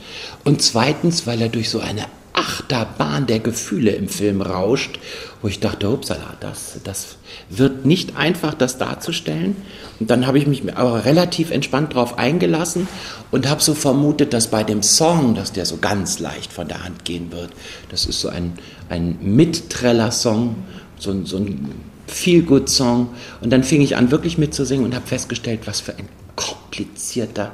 [0.43, 2.05] und zweitens, weil er durch so eine
[2.37, 4.99] Achterbahn der Gefühle im Film rauscht,
[5.41, 7.17] wo ich dachte, upsala, das, das
[7.49, 9.55] wird nicht einfach, das darzustellen.
[9.99, 12.87] Und dann habe ich mich aber relativ entspannt darauf eingelassen
[13.31, 16.83] und habe so vermutet, dass bei dem Song, dass der so ganz leicht von der
[16.83, 17.49] Hand gehen wird.
[17.89, 18.53] Das ist so ein,
[18.89, 20.55] ein Mittreller-Song,
[20.99, 21.71] so, so ein
[22.07, 23.09] Feel-Good-Song.
[23.41, 27.51] Und dann fing ich an, wirklich mitzusingen und habe festgestellt, was für ein komplizierter,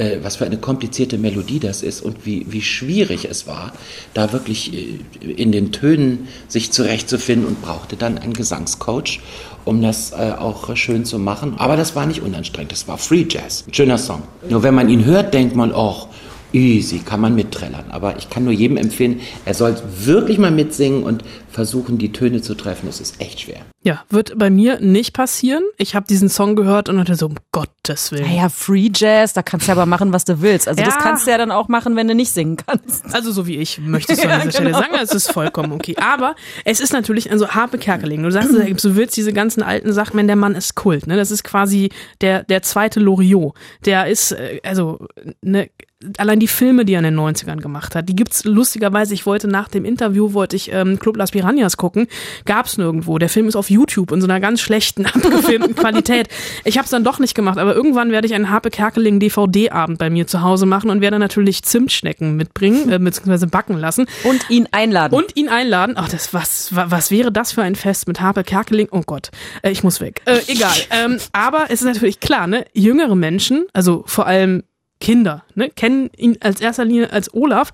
[0.00, 3.72] äh, was für eine komplizierte Melodie das ist und wie, wie schwierig es war,
[4.14, 9.20] da wirklich äh, in den Tönen sich zurechtzufinden und brauchte dann einen Gesangscoach,
[9.64, 11.54] um das äh, auch schön zu machen.
[11.58, 13.64] Aber das war nicht unanstrengend, das war Free Jazz.
[13.72, 14.22] Schöner Song.
[14.48, 16.08] Nur wenn man ihn hört, denkt man, oh,
[16.52, 17.84] easy, kann man mitträllern.
[17.90, 22.40] Aber ich kann nur jedem empfehlen, er soll wirklich mal mitsingen und versuchen, die Töne
[22.42, 22.86] zu treffen.
[22.86, 23.60] Das ist echt schwer.
[23.82, 25.62] Ja, wird bei mir nicht passieren.
[25.78, 28.24] Ich habe diesen Song gehört und hatte so, um Gottes Willen.
[28.26, 30.68] Naja, Free Jazz, da kannst du aber machen, was du willst.
[30.68, 31.00] Also das Ja.
[31.00, 33.04] kannst du ja dann auch machen, wenn du nicht singen kannst.
[33.14, 34.80] Also so wie ich, möchtest du an Ja, dieser Stelle genau.
[34.80, 35.96] sagen, es ist vollkommen okay.
[36.00, 36.34] Aber
[36.64, 40.26] es ist natürlich, also Harpe Kerkeling, du sagst, du willst diese ganzen alten Sachen, wenn
[40.26, 41.16] der Mann ist Kult, ne?
[41.16, 43.54] Das ist quasi der, der zweite Loriot.
[43.86, 44.98] Der ist, äh, also,
[45.42, 45.70] ne,
[46.16, 49.48] allein die Filme, die er in den 90ern gemacht hat, die gibt's lustigerweise, ich wollte
[49.48, 52.06] nach dem Interview, wollte ich ähm, Club Las Piranhas gucken,
[52.44, 53.16] gab's nirgendwo.
[53.18, 56.28] Der Film ist auf YouTube in so einer ganz schlechten, abgefilmten Qualität.
[56.64, 59.98] Ich habe es dann doch nicht gemacht, aber irgendwann werde ich einen Harpe Kerkeling DVD-Abend
[59.98, 64.06] bei mir zu Hause machen und werde natürlich Zimtschnecken mitbringen, äh, beziehungsweise backen lassen.
[64.24, 65.14] Und ihn einladen.
[65.14, 65.94] Und ihn einladen.
[65.96, 68.88] Ach, das, was, wa- was wäre das für ein Fest mit Harpe Kerkeling?
[68.90, 69.30] Oh Gott,
[69.62, 70.20] äh, ich muss weg.
[70.26, 70.74] Äh, egal.
[70.90, 72.64] ähm, aber es ist natürlich klar, ne?
[72.74, 74.62] Jüngere Menschen, also vor allem
[75.00, 77.72] Kinder, ne, kennen ihn als erster Linie als Olaf.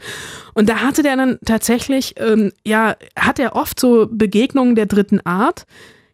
[0.55, 5.21] Und da hatte der dann tatsächlich, ähm, ja, hat er oft so Begegnungen der dritten
[5.21, 5.67] Art.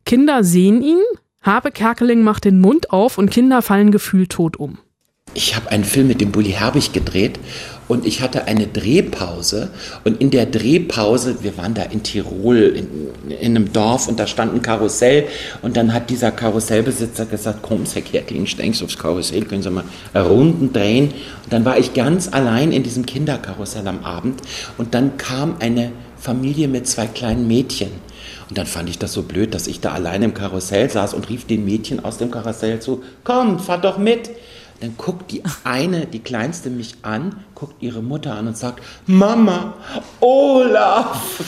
[0.05, 1.03] Kinder sehen ihn,
[1.42, 4.79] Harpe Kerkeling macht den Mund auf und Kinder fallen gefühlt tot um.
[5.34, 7.38] Ich habe einen Film mit dem Bully Herbig gedreht
[7.88, 9.70] und ich hatte eine Drehpause
[10.04, 14.26] und in der Drehpause, wir waren da in Tirol in, in einem Dorf und da
[14.26, 15.26] stand ein Karussell
[15.62, 19.84] und dann hat dieser Karussellbesitzer gesagt, komm, Herr Kerkling, steigst aufs Karussell, können Sie mal
[20.14, 21.10] Runden drehen.
[21.44, 24.40] Und dann war ich ganz allein in diesem Kinderkarussell am Abend
[24.78, 27.90] und dann kam eine Familie mit zwei kleinen Mädchen.
[28.48, 31.28] Und dann fand ich das so blöd, dass ich da allein im Karussell saß und
[31.28, 34.30] rief den Mädchen aus dem Karussell zu, komm, fahr doch mit.
[34.82, 39.74] Dann guckt die eine, die kleinste mich an, guckt ihre Mutter an und sagt, Mama,
[40.18, 41.40] Olaf!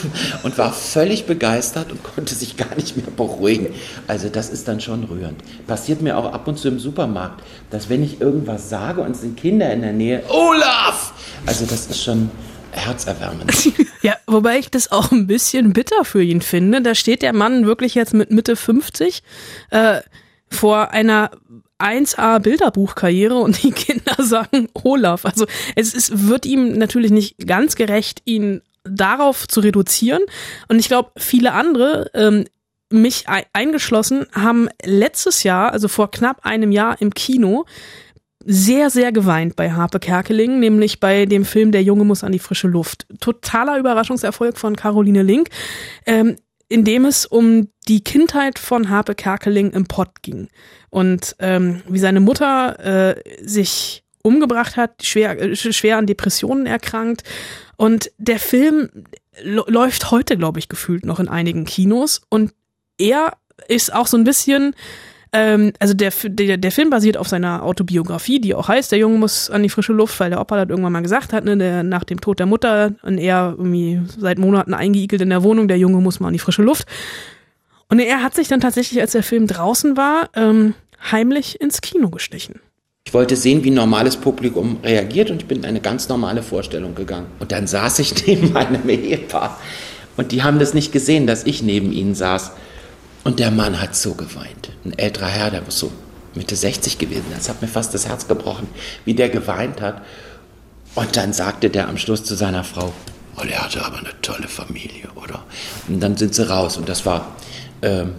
[0.45, 3.75] Und war völlig begeistert und konnte sich gar nicht mehr beruhigen.
[4.07, 5.43] Also das ist dann schon rührend.
[5.67, 9.23] Passiert mir auch ab und zu im Supermarkt, dass wenn ich irgendwas sage und es
[9.23, 11.13] sind Kinder in der Nähe, Olaf!
[11.45, 12.31] Also das ist schon
[12.71, 13.53] herzerwärmend.
[14.03, 16.83] Ja, wobei ich das auch ein bisschen bitter für ihn finde.
[16.83, 19.23] Da steht der Mann wirklich jetzt mit Mitte 50
[19.71, 20.03] äh,
[20.51, 21.31] vor einer
[21.79, 25.25] 1A Bilderbuchkarriere und die Kinder sagen Olaf.
[25.25, 30.23] Also es ist, wird ihm natürlich nicht ganz gerecht, ihn darauf zu reduzieren.
[30.69, 32.45] Und ich glaube, viele andere, ähm,
[32.91, 37.65] mich ei- eingeschlossen, haben letztes Jahr, also vor knapp einem Jahr im Kino,
[38.47, 42.39] sehr, sehr geweint bei Harpe Kerkeling, nämlich bei dem Film Der Junge muss an die
[42.39, 43.07] frische Luft.
[43.21, 45.49] Totaler Überraschungserfolg von Caroline Link,
[46.05, 46.37] ähm,
[46.69, 50.49] in dem es um die Kindheit von Harpe Kerkeling im Pott ging.
[50.91, 57.23] Und ähm, wie seine Mutter äh, sich umgebracht hat, schwer, äh, schwer an Depressionen erkrankt.
[57.77, 58.89] Und der Film
[59.43, 62.23] läuft heute, glaube ich, gefühlt noch in einigen Kinos.
[62.29, 62.53] Und
[62.99, 63.37] er
[63.69, 64.75] ist auch so ein bisschen
[65.35, 69.19] ähm, also der, der, der Film basiert auf seiner Autobiografie, die auch heißt, der Junge
[69.19, 71.83] muss an die frische Luft, weil der Opa das irgendwann mal gesagt hat, ne, der,
[71.83, 75.77] nach dem Tod der Mutter und er irgendwie seit Monaten eingeigelt in der Wohnung, der
[75.77, 76.87] Junge muss mal an die frische Luft.
[77.89, 80.75] Und er hat sich dann tatsächlich, als der Film draußen war, ähm,
[81.11, 82.61] heimlich ins Kino gestichen.
[83.05, 86.43] Ich wollte sehen, wie ein normales Publikum reagiert und ich bin in eine ganz normale
[86.43, 87.27] Vorstellung gegangen.
[87.41, 89.59] Und dann saß ich neben meinem Ehepaar
[90.17, 92.53] und die haben das nicht gesehen, dass ich neben ihnen saß.
[93.25, 94.71] Und der Mann hat so geweint.
[94.85, 95.91] Ein älterer Herr, der muss so
[96.35, 97.25] Mitte 60 gewesen.
[97.31, 97.39] sein.
[97.39, 98.69] Das hat mir fast das Herz gebrochen,
[99.05, 100.03] wie der geweint hat.
[100.95, 102.93] Und dann sagte der am Schluss zu seiner Frau,
[103.37, 105.45] oh, der hatte aber eine tolle Familie, oder?
[105.89, 107.35] Und dann sind sie raus und das war,
[107.83, 108.13] ähm,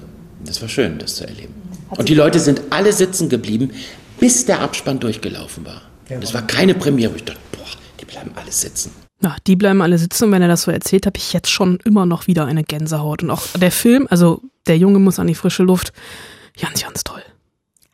[0.43, 1.53] das war schön, das zu erleben.
[1.89, 3.71] Und die Leute sind alle sitzen geblieben,
[4.19, 5.81] bis der Abspann durchgelaufen war.
[6.09, 7.11] Es war keine Premiere.
[7.11, 7.65] wo Ich dachte, boah,
[7.99, 8.91] die bleiben alle sitzen.
[9.21, 11.79] Na, die bleiben alle sitzen und wenn er das so erzählt, habe ich jetzt schon
[11.85, 13.23] immer noch wieder eine Gänsehaut.
[13.23, 15.93] Und auch der Film, also der Junge muss an die frische Luft,
[16.59, 17.23] ganz, ganz toll.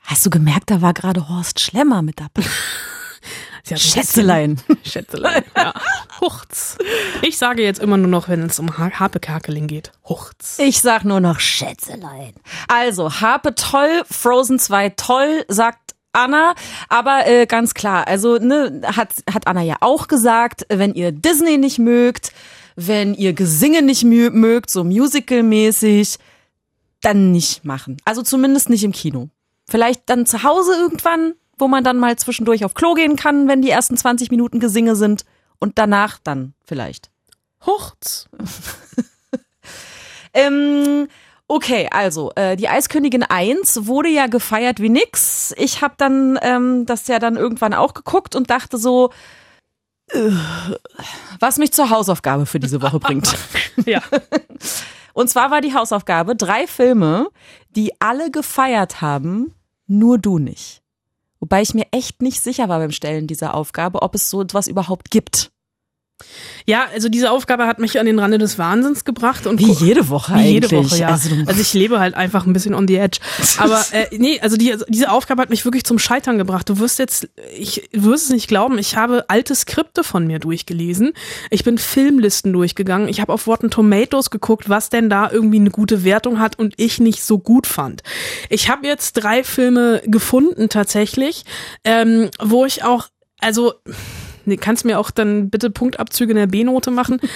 [0.01, 2.43] Hast du gemerkt, da war gerade Horst Schlemmer mit dabei?
[3.75, 4.59] Schätzelein.
[4.83, 5.73] Schätzelein, ja.
[6.19, 6.77] Huchz.
[7.21, 9.91] Ich sage jetzt immer nur noch, wenn es um Ha- Harpe Kerkeling geht.
[10.07, 10.57] Huchz.
[10.59, 12.33] Ich sag nur noch Schätzelein.
[12.67, 15.79] Also, Harpe toll, Frozen 2 toll, sagt
[16.13, 16.55] Anna,
[16.89, 21.57] aber äh, ganz klar, also ne, hat, hat Anna ja auch gesagt, wenn ihr Disney
[21.57, 22.33] nicht mögt,
[22.75, 26.17] wenn ihr Gesinge nicht mö mögt, so musicalmäßig,
[27.01, 27.97] dann nicht machen.
[28.05, 29.29] Also zumindest nicht im Kino.
[29.67, 33.61] Vielleicht dann zu Hause irgendwann, wo man dann mal zwischendurch auf Klo gehen kann, wenn
[33.61, 35.25] die ersten 20 Minuten Gesinge sind
[35.59, 37.09] und danach dann vielleicht.
[37.65, 38.29] Huchz.
[40.33, 41.07] Ähm,
[41.47, 45.53] okay, also äh, die Eiskönigin 1 wurde ja gefeiert wie nix.
[45.57, 49.11] Ich habe dann ähm, das ja dann irgendwann auch geguckt und dachte so,
[50.09, 50.31] äh,
[51.39, 53.35] was mich zur Hausaufgabe für diese Woche bringt.
[53.85, 54.01] Ja.
[55.13, 57.29] Und zwar war die Hausaufgabe drei Filme,
[57.75, 59.53] die alle gefeiert haben,
[59.87, 60.81] nur du nicht.
[61.39, 64.67] Wobei ich mir echt nicht sicher war beim Stellen dieser Aufgabe, ob es so etwas
[64.67, 65.51] überhaupt gibt.
[66.65, 70.09] Ja, also diese Aufgabe hat mich an den Rande des Wahnsinns gebracht und Wie jede
[70.09, 70.91] Woche Wie jede eigentlich.
[70.91, 71.07] Woche, ja.
[71.09, 73.19] Also Also, ich lebe halt einfach ein bisschen on the edge.
[73.57, 76.69] Aber äh, nee, also die, diese Aufgabe hat mich wirklich zum Scheitern gebracht.
[76.69, 81.13] Du wirst jetzt, ich wirst es nicht glauben, ich habe alte Skripte von mir durchgelesen.
[81.49, 83.07] Ich bin Filmlisten durchgegangen.
[83.07, 86.73] Ich habe auf Rotten Tomatoes geguckt, was denn da irgendwie eine gute Wertung hat und
[86.77, 88.03] ich nicht so gut fand.
[88.49, 91.43] Ich habe jetzt drei Filme gefunden tatsächlich,
[91.83, 93.07] ähm, wo ich auch,
[93.39, 93.73] also
[94.45, 97.19] Nee, kannst mir auch dann bitte Punktabzüge in der B-Note machen.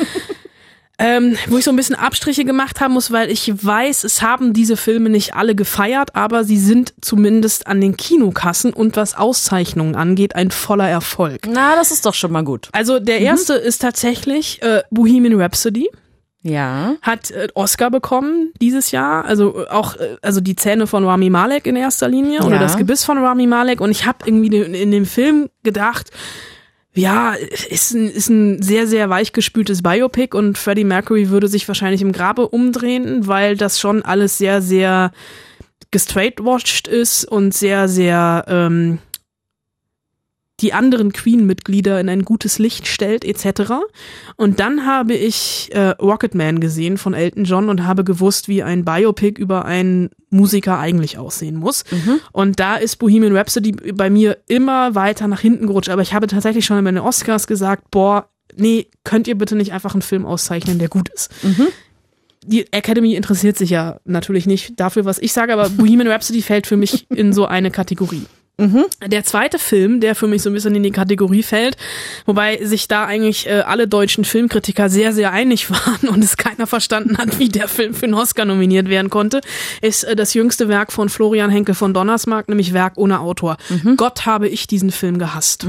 [0.98, 4.54] ähm, wo ich so ein bisschen Abstriche gemacht haben muss, weil ich weiß, es haben
[4.54, 9.96] diese Filme nicht alle gefeiert, aber sie sind zumindest an den Kinokassen und was Auszeichnungen
[9.96, 11.42] angeht, ein voller Erfolg.
[11.50, 12.70] Na, das ist doch schon mal gut.
[12.72, 15.90] Also der erste ist tatsächlich äh, Bohemian Rhapsody
[16.44, 16.96] Ja.
[17.02, 21.30] hat äh, Oscar bekommen dieses Jahr, also äh, auch äh, also die Zähne von Rami
[21.30, 22.62] Malek in erster Linie oder Ja.
[22.62, 26.12] das Gebiss von Rami Malek und ich habe irgendwie in, in dem Film gedacht,
[26.96, 32.02] ja, ist ein, ist ein sehr, sehr weichgespültes Biopic und Freddie Mercury würde sich wahrscheinlich
[32.02, 35.12] im Grabe umdrehen, weil das schon alles sehr, sehr
[35.92, 39.00] gestraightwashed ist und sehr, sehr, ähm,
[40.62, 43.74] die anderen Queen-Mitglieder in ein gutes Licht stellt, etc.
[44.38, 48.86] Und dann habe ich äh, Rocketman gesehen von Elton John und habe gewusst, wie ein
[48.86, 51.84] Biopic über einen Musiker eigentlich aussehen muss.
[52.32, 55.90] Und da ist Bohemian Rhapsody bei mir immer weiter nach hinten gerutscht.
[55.90, 59.74] Aber ich habe tatsächlich schon bei den Oscars gesagt, boah, nee, könnt ihr bitte nicht
[59.74, 61.32] einfach einen Film auszeichnen, der gut ist.
[62.46, 66.68] Die Academy interessiert sich ja natürlich nicht dafür, was ich sage, aber Bohemian Rhapsody fällt
[66.68, 68.24] für mich in so eine Kategorie.
[69.06, 71.76] Der zweite Film, der für mich so ein bisschen in die Kategorie fällt,
[72.26, 76.66] wobei sich da eigentlich äh, alle deutschen Filmkritiker sehr, sehr einig waren und es keiner
[76.66, 79.42] verstanden hat, wie der Film für einen Oscar nominiert werden konnte,
[79.82, 83.58] ist äh, das jüngste Werk von Florian Henkel von Donnersmarck, nämlich Werk ohne Autor.
[83.98, 85.66] Gott habe ich diesen Film gehasst.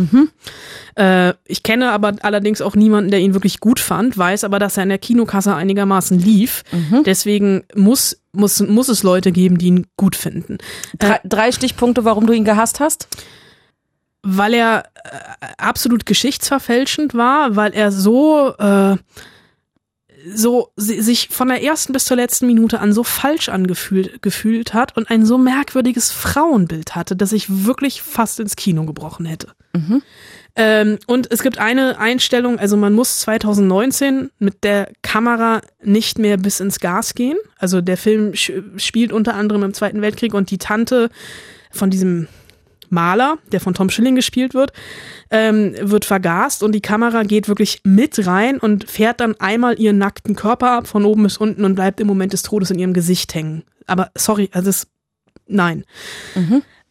[0.96, 4.76] Äh, ich kenne aber allerdings auch niemanden, der ihn wirklich gut fand, weiß aber, dass
[4.76, 6.62] er in der Kinokasse einigermaßen lief.
[7.04, 10.58] Deswegen muss, muss, muss es Leute geben, die ihn gut finden.
[10.98, 13.08] Drei, drei Stichpunkte, warum du ihn gehasst hast?
[14.28, 18.96] weil er äh, absolut geschichtsverfälschend war, weil er so äh,
[20.34, 24.74] so si- sich von der ersten bis zur letzten Minute an so falsch angefühlt gefühlt
[24.74, 29.48] hat und ein so merkwürdiges Frauenbild hatte, dass ich wirklich fast ins Kino gebrochen hätte.
[30.56, 36.38] Ähm, und es gibt eine Einstellung, also man muss 2019 mit der Kamera nicht mehr
[36.38, 37.36] bis ins Gas gehen.
[37.58, 41.10] Also der Film spielt unter anderem im Zweiten Weltkrieg und die Tante
[41.70, 42.28] von diesem
[42.88, 44.72] Maler, der von Tom Schilling gespielt wird,
[45.30, 49.98] ähm, wird vergast und die Kamera geht wirklich mit rein und fährt dann einmal ihren
[49.98, 52.94] nackten Körper ab von oben bis unten und bleibt im Moment des Todes in ihrem
[52.94, 53.64] Gesicht hängen.
[53.86, 54.86] Aber sorry, also das,
[55.46, 55.84] nein.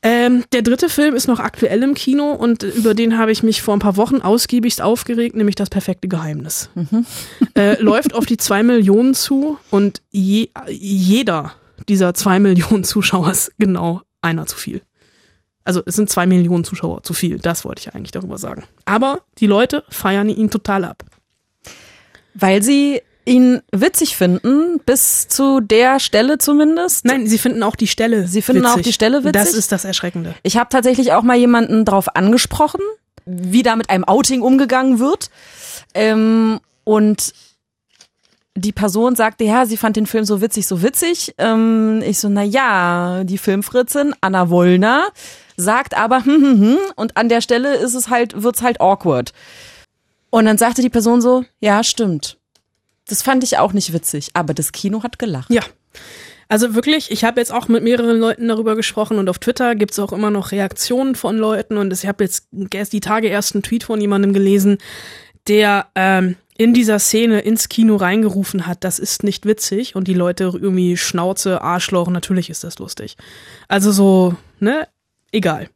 [0.07, 3.63] Ähm, der dritte Film ist noch aktuell im Kino und über den habe ich mich
[3.63, 6.69] vor ein paar Wochen ausgiebigst aufgeregt, nämlich das perfekte Geheimnis.
[7.57, 11.53] Äh, läuft auf die zwei Millionen zu und je, jeder
[11.89, 14.81] dieser zwei Millionen Zuschauer ist genau einer zu viel.
[15.63, 18.63] Also es sind zwei Millionen Zuschauer zu viel, das wollte ich eigentlich darüber sagen.
[18.83, 21.03] Aber die Leute feiern ihn total ab.
[22.35, 27.05] Weil sie ihn witzig finden, bis zu der Stelle zumindest.
[27.05, 28.27] Nein, sie finden auch die Stelle.
[28.27, 29.33] Sie finden auch die Stelle witzig?
[29.33, 30.35] Das ist das Erschreckende.
[30.43, 32.81] Ich habe tatsächlich auch mal jemanden drauf angesprochen,
[33.25, 35.29] wie da mit einem Outing umgegangen wird.
[35.93, 37.33] Ähm, und
[38.57, 41.33] die Person sagte, ja, sie fand den Film so witzig, so witzig.
[41.37, 45.07] Ähm, ich so, na ja, die Filmfritzin Anna Wollner
[45.57, 49.33] sagt aber, hm, hm, hm, und an der Stelle ist es halt, wird's halt awkward.
[50.29, 52.37] Und dann sagte die Person so, ja, stimmt.
[53.07, 55.49] Das fand ich auch nicht witzig, aber das Kino hat gelacht.
[55.51, 55.61] Ja.
[56.47, 59.97] Also wirklich, ich habe jetzt auch mit mehreren Leuten darüber gesprochen und auf Twitter gibt's
[59.97, 63.63] auch immer noch Reaktionen von Leuten und ich habe jetzt erst die Tage erst einen
[63.63, 64.77] Tweet von jemandem gelesen,
[65.47, 70.13] der ähm, in dieser Szene ins Kino reingerufen hat, das ist nicht witzig und die
[70.13, 73.17] Leute irgendwie Schnauze, Arschloch, natürlich ist das lustig.
[73.67, 74.87] Also so, ne,
[75.31, 75.69] egal.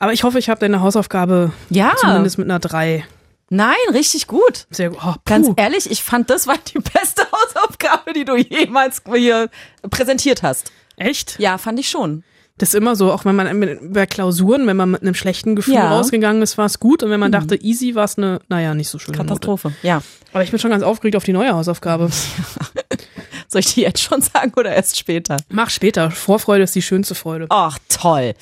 [0.00, 1.92] Aber ich hoffe, ich habe deine Hausaufgabe Ja.
[2.00, 3.04] zumindest mit einer 3.
[3.52, 4.66] Nein, richtig gut.
[4.70, 5.00] Sehr gut.
[5.04, 9.50] Oh, Ganz ehrlich, ich fand, das war die beste Hausaufgabe, die du jemals hier
[9.90, 10.70] präsentiert hast.
[10.96, 11.38] Echt?
[11.38, 12.22] Ja, fand ich schon.
[12.58, 15.74] Das ist immer so, auch wenn man bei Klausuren, wenn man mit einem schlechten Gefühl
[15.74, 15.96] Ja.
[15.96, 17.02] rausgegangen ist, war es gut.
[17.02, 19.28] Und wenn man dachte, easy, war es eine, naja, nicht so schöne Note.
[19.28, 19.72] Katastrophe.
[19.82, 20.02] Ja.
[20.32, 22.10] Aber ich bin schon ganz aufgeregt auf die neue Hausaufgabe.
[23.48, 25.38] Soll ich die jetzt schon sagen oder erst später?
[25.48, 26.10] Mach später.
[26.10, 27.46] Vorfreude ist die schönste Freude.
[27.48, 28.34] Ach, toll.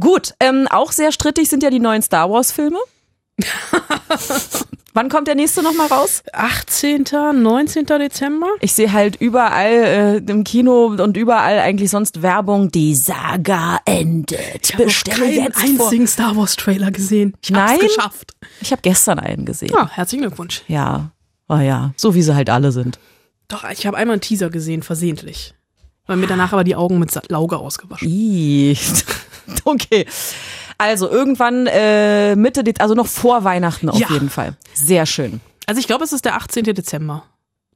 [0.00, 2.78] Gut, ähm, auch sehr strittig sind ja die neuen Star Wars Filme.
[4.94, 6.22] Wann kommt der nächste nochmal raus?
[6.32, 7.84] 18., 19.
[7.84, 8.46] Dezember?
[8.60, 12.70] Ich sehe halt überall äh, im Kino und überall eigentlich sonst Werbung.
[12.70, 14.70] Die Saga endet.
[14.70, 15.86] Ich habe keinen jetzt vor.
[15.86, 17.34] einzigen Star Wars Trailer gesehen.
[17.42, 17.80] Ich hab's Nein?
[17.80, 18.32] geschafft.
[18.62, 19.70] Ich habe gestern einen gesehen.
[19.70, 20.62] Ja, herzlichen Glückwunsch.
[20.66, 21.10] Ja.
[21.48, 22.98] Oh ja, so wie sie halt alle sind.
[23.48, 25.54] Doch, ich habe einmal einen Teaser gesehen, versehentlich.
[26.06, 28.08] Weil mir danach aber die Augen mit Lauge ausgewaschen.
[29.64, 30.06] Okay.
[30.78, 34.08] Also irgendwann äh, Mitte, Dez- also noch vor Weihnachten auf Ja.
[34.10, 34.56] jeden Fall.
[34.74, 35.40] Sehr schön.
[35.66, 36.64] Also ich glaube, es ist der 18.
[36.64, 37.24] Dezember.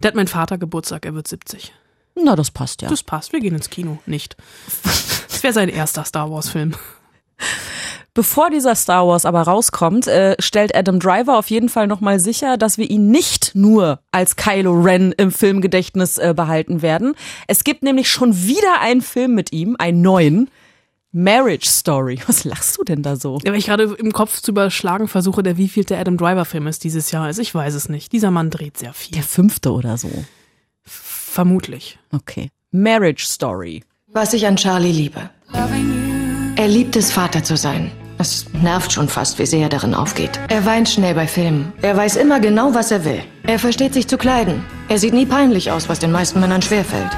[0.02, 1.72] Der hat mein Vater Geburtstag, er wird 70.
[2.14, 2.88] Na, das passt ja.
[2.88, 3.98] Das passt, wir gehen ins Kino.
[4.06, 4.36] Nicht.
[5.28, 6.74] Das wäre sein erster Star Wars Film.
[8.12, 12.56] Bevor dieser Star Wars aber rauskommt, äh, stellt Adam Driver auf jeden Fall nochmal sicher,
[12.56, 17.14] dass wir ihn nicht nur als Kylo Ren im Filmgedächtnis äh, behalten werden.
[17.46, 20.50] Es gibt nämlich schon wieder einen Film mit ihm, einen neuen.
[21.12, 22.20] Marriage Story.
[22.26, 23.38] Was lachst du denn da so?
[23.42, 26.84] Ja, weil ich gerade im Kopf zu überschlagen versuche, der wievielte Adam Driver Film ist
[26.84, 27.24] dieses Jahr.
[27.24, 28.12] Also ich weiß es nicht.
[28.12, 29.16] Dieser Mann dreht sehr viel.
[29.16, 30.10] Der fünfte oder so.
[30.84, 31.98] Vermutlich.
[32.12, 32.50] Okay.
[32.70, 33.82] Marriage Story.
[34.12, 35.30] Was ich an Charlie liebe.
[36.56, 37.90] Er liebt es, Vater zu sein.
[38.18, 40.38] Es nervt schon fast, wie sehr er darin aufgeht.
[40.48, 41.72] Er weint schnell bei Filmen.
[41.80, 43.22] Er weiß immer genau, was er will.
[43.44, 44.62] Er versteht sich zu kleiden.
[44.88, 47.10] Er sieht nie peinlich aus, was den meisten Männern schwerfällt.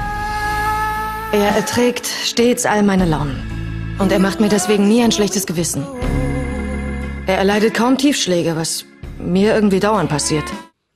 [1.33, 3.52] Er erträgt stets all meine Launen.
[3.99, 5.85] Und er macht mir deswegen nie ein schlechtes Gewissen.
[7.27, 8.85] Er erleidet kaum Tiefschläge, was
[9.17, 10.45] mir irgendwie dauernd passiert.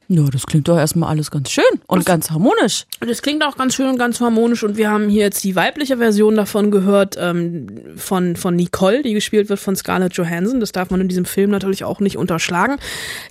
[0.09, 2.85] Ja, das klingt doch erstmal alles ganz schön und ganz harmonisch.
[3.01, 5.97] Das klingt auch ganz schön und ganz harmonisch und wir haben hier jetzt die weibliche
[5.97, 7.67] Version davon gehört ähm,
[7.97, 10.61] von, von Nicole, die gespielt wird von Scarlett Johansson.
[10.61, 12.77] Das darf man in diesem Film natürlich auch nicht unterschlagen.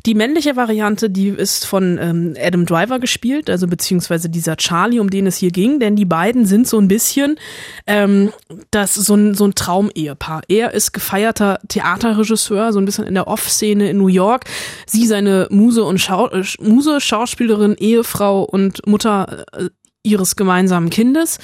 [0.04, 5.08] Die männliche Variante, die ist von ähm, Adam Driver gespielt, also beziehungsweise dieser Charlie, um
[5.08, 7.36] den es hier ging, denn die beiden sind so ein bisschen
[7.86, 8.32] ähm,
[8.70, 10.42] das so ein, so ein Traumehepaar.
[10.48, 14.44] Er ist gefeierter Theaterregisseur, so ein bisschen in der Off-Szene in New York.
[14.86, 19.68] Sie seine Muse und Schau äh, Muse, Schauspielerin, Ehefrau und Mutter äh,
[20.02, 21.38] ihres gemeinsamen Kindes.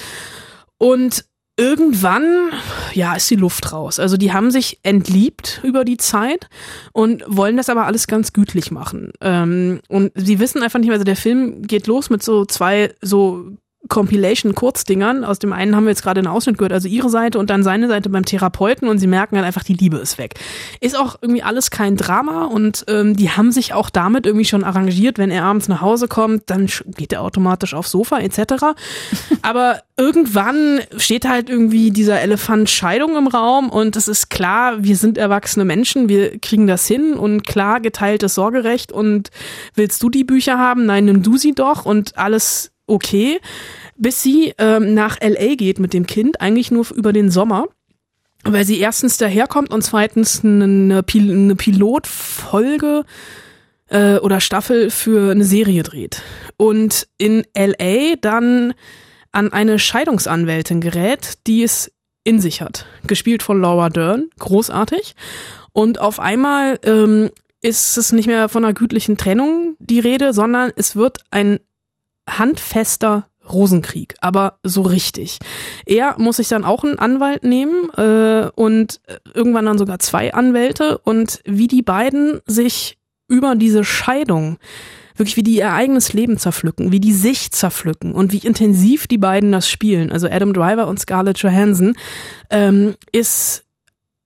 [0.78, 1.24] Und
[1.56, 2.50] irgendwann,
[2.94, 3.98] ja, ist die Luft raus.
[3.98, 6.48] Also die haben sich entliebt über die Zeit
[6.92, 9.12] und wollen das aber alles ganz gütlich machen.
[9.20, 12.94] Ähm, und sie wissen einfach nicht mehr, also der Film geht los mit so zwei
[13.00, 13.44] so
[13.88, 15.25] Compilation-Kurzdingern.
[15.25, 17.62] Aus dem einen haben wir jetzt gerade einen Ausschnitt gehört, also ihre Seite und dann
[17.62, 20.35] seine Seite beim Therapeuten und sie merken dann einfach, die Liebe ist weg.
[20.81, 24.64] Ist auch irgendwie alles kein Drama und ähm, die haben sich auch damit irgendwie schon
[24.64, 28.64] arrangiert, wenn er abends nach Hause kommt, dann geht er automatisch aufs Sofa etc.
[29.42, 34.97] Aber irgendwann steht halt irgendwie dieser Elefant Scheidung im Raum und es ist klar, wir
[34.97, 39.31] sind erwachsene Menschen, wir kriegen das hin und klar geteiltes Sorgerecht und
[39.75, 40.87] willst du die Bücher haben?
[40.87, 43.40] Nein, nimm du sie doch und alles okay,
[43.97, 47.66] bis sie ähm, nach LA geht mit dem Kind, eigentlich nur über den Sommer.
[48.45, 53.05] Weil sie erstens daherkommt und zweitens eine, Pil eine Pilotfolge
[53.88, 56.23] äh, oder Staffel für eine Serie dreht.
[56.57, 58.75] Und in LA dann
[59.31, 61.92] an eine Scheidungsanwältin gerät, die es
[62.25, 62.87] in sich hat.
[63.07, 65.14] Gespielt von Laura Dern, großartig.
[65.73, 70.73] Und auf einmal ähm, ist es nicht mehr von einer gütlichen Trennung die Rede, sondern
[70.77, 71.61] es wird ein
[72.28, 75.38] handfester Rosenkrieg, aber so richtig.
[75.85, 79.00] Er muss sich dann auch einen Anwalt nehmen äh, und
[79.35, 84.58] irgendwann dann sogar zwei Anwälte und wie die beiden sich über diese Scheidung
[85.16, 89.18] wirklich wie die ihr eigenes Leben zerpflücken, wie die sich zerpflücken und wie intensiv die
[89.18, 91.94] beiden das spielen, also Adam Driver und Scarlett Johansson,
[92.50, 93.64] ähm, ist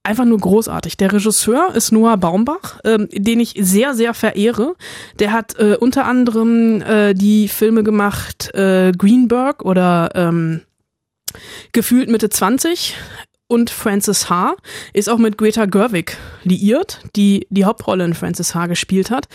[0.07, 0.97] einfach nur großartig.
[0.97, 4.75] Der Regisseur ist Noah Baumbach, ähm, den ich sehr, sehr verehre.
[5.19, 10.62] Der hat äh, unter anderem äh, die Filme gemacht äh, Greenberg oder ähm,
[11.73, 12.95] Gefühlt Mitte 20
[13.49, 14.57] und Frances H.
[14.92, 18.66] ist auch mit Greta Gerwig liiert, die die Hauptrolle in Frances H.
[18.66, 19.29] gespielt hat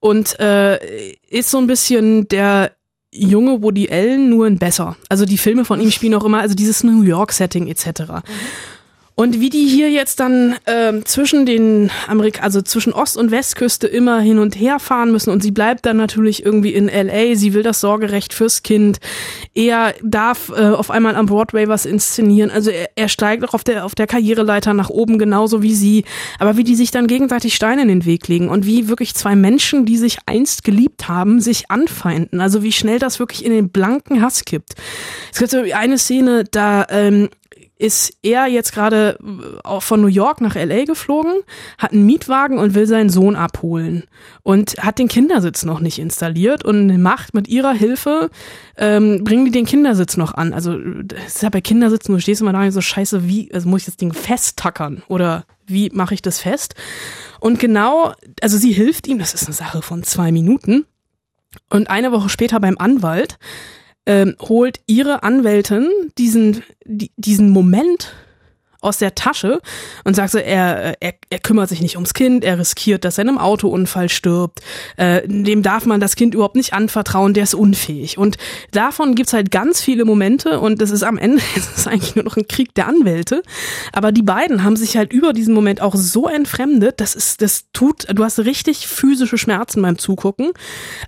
[0.00, 2.72] und äh, ist so ein bisschen der
[3.12, 4.96] junge Woody Allen nur ein besser.
[5.08, 8.00] Also die Filme von ihm spielen auch immer, also dieses New York Setting etc.
[8.00, 8.22] Mhm.
[9.18, 13.88] Und wie die hier jetzt dann ähm, zwischen den Amerika also zwischen Ost- und Westküste
[13.88, 17.52] immer hin und her fahren müssen und sie bleibt dann natürlich irgendwie in LA, sie
[17.52, 18.98] will das Sorgerecht fürs Kind.
[19.56, 23.64] Er darf äh, auf einmal am Broadway was inszenieren, also er, er steigt auch auf
[23.64, 26.04] der auf der Karriereleiter nach oben genauso wie sie,
[26.38, 29.34] aber wie die sich dann gegenseitig Steine in den Weg legen und wie wirklich zwei
[29.34, 33.70] Menschen, die sich einst geliebt haben, sich anfeinden, also wie schnell das wirklich in den
[33.70, 34.74] blanken Hass kippt.
[35.32, 37.30] Es gibt so eine Szene, da ähm,
[37.78, 39.18] ist er jetzt gerade
[39.64, 41.32] äh, von New York nach LA geflogen,
[41.78, 44.04] hat einen Mietwagen und will seinen Sohn abholen
[44.42, 48.30] und hat den Kindersitz noch nicht installiert und macht mit ihrer Hilfe,
[48.76, 50.52] ähm, bringen die den Kindersitz noch an.
[50.52, 53.68] Also das ist ja bei Kindersitzen, du stehst immer da und so scheiße, wie, also
[53.68, 56.74] muss ich das Ding festtackern oder wie mache ich das fest?
[57.40, 60.86] Und genau, also sie hilft ihm, das ist eine Sache von zwei Minuten.
[61.70, 63.38] Und eine Woche später beim Anwalt
[64.08, 68.14] ähm, holt ihre Anwältin diesen, die, diesen Moment
[68.80, 69.60] aus der Tasche
[70.04, 73.22] und sagt so, er, er, er kümmert sich nicht ums Kind, er riskiert, dass er
[73.22, 74.60] in einem Autounfall stirbt,
[74.96, 78.18] äh, dem darf man das Kind überhaupt nicht anvertrauen, der ist unfähig.
[78.18, 78.36] Und
[78.70, 82.24] davon gibt's halt ganz viele Momente und das ist am Ende, es ist eigentlich nur
[82.24, 83.42] noch ein Krieg der Anwälte.
[83.92, 87.64] Aber die beiden haben sich halt über diesen Moment auch so entfremdet, das ist, das
[87.72, 90.52] tut, du hast richtig physische Schmerzen beim Zugucken.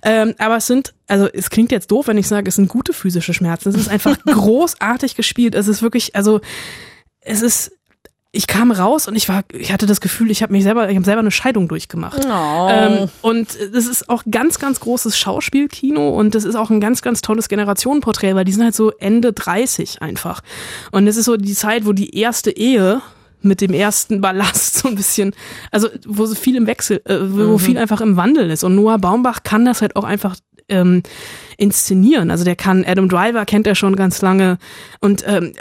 [0.03, 2.93] Ähm, aber es sind also es klingt jetzt doof, wenn ich sage, es sind gute
[2.93, 3.67] physische Schmerzen.
[3.67, 5.55] Es ist einfach großartig gespielt.
[5.55, 6.39] Es ist wirklich, also
[7.21, 7.71] es ist
[8.33, 10.95] ich kam raus und ich war, ich hatte das Gefühl, ich habe mich selber, ich
[10.95, 12.25] habe selber eine Scheidung durchgemacht.
[12.25, 12.67] Oh.
[12.69, 17.01] Ähm, und das ist auch ganz, ganz großes Schauspielkino und das ist auch ein ganz,
[17.01, 20.41] ganz tolles Generationenporträt, weil die sind halt so Ende 30 einfach.
[20.91, 23.01] Und es ist so die Zeit, wo die erste Ehe
[23.41, 25.35] mit dem ersten Ballast so ein bisschen,
[25.69, 27.59] also wo so viel im Wechsel, äh, wo mhm.
[27.59, 28.63] viel einfach im Wandel ist.
[28.63, 30.37] Und Noah Baumbach kann das halt auch einfach
[30.69, 31.03] ähm,
[31.57, 32.31] inszenieren.
[32.31, 34.57] Also der kann, Adam Driver kennt er schon ganz lange
[35.01, 35.51] und ähm,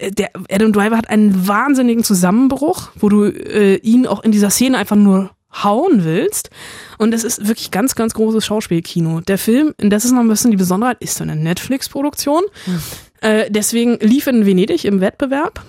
[0.00, 4.78] der Adam Driver hat einen wahnsinnigen Zusammenbruch, wo du äh, ihn auch in dieser Szene
[4.78, 5.30] einfach nur
[5.64, 6.50] hauen willst.
[6.98, 9.20] Und es ist wirklich ganz, ganz großes Schauspielkino.
[9.20, 12.42] Der Film, das ist noch ein bisschen die Besonderheit, ist eine Netflix-Produktion.
[12.66, 12.78] Mhm.
[13.20, 15.64] Äh, deswegen lief in Venedig im Wettbewerb.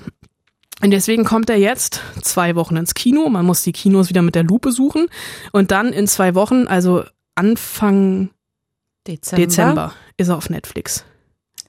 [0.81, 3.27] Und deswegen kommt er jetzt zwei Wochen ins Kino.
[3.29, 5.07] Man muss die Kinos wieder mit der Lupe suchen.
[5.51, 7.03] Und dann in zwei Wochen, also
[7.35, 8.29] Anfang
[9.07, 9.41] Dezember.
[9.43, 11.03] Dezember, ist er auf Netflix.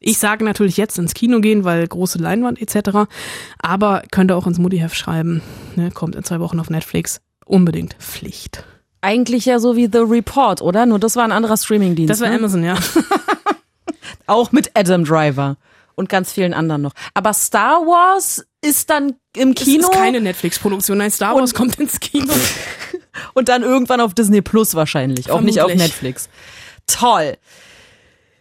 [0.01, 3.11] Ich sage natürlich jetzt ins Kino gehen, weil große Leinwand etc.
[3.59, 5.43] Aber könnt ihr auch ins Mutti-Heft schreiben.
[5.77, 7.21] Ne, kommt in zwei Wochen auf Netflix.
[7.45, 8.65] Unbedingt Pflicht.
[9.01, 10.87] Eigentlich ja so wie The Report, oder?
[10.87, 12.11] Nur das war ein anderer Streamingdienst.
[12.11, 12.37] Das war ne?
[12.37, 12.77] Amazon, ja.
[14.27, 15.57] Auch mit Adam Driver
[15.95, 16.93] und ganz vielen anderen noch.
[17.15, 20.99] Aber Star Wars ist dann im Kino Das ist keine Netflix-Produktion.
[20.99, 22.33] Nein, Star Wars kommt ins Kino.
[23.35, 25.91] und dann irgendwann auf Disney Plus wahrscheinlich, auch nicht auf Vermutlich.
[25.91, 26.29] Netflix.
[26.87, 27.37] Toll.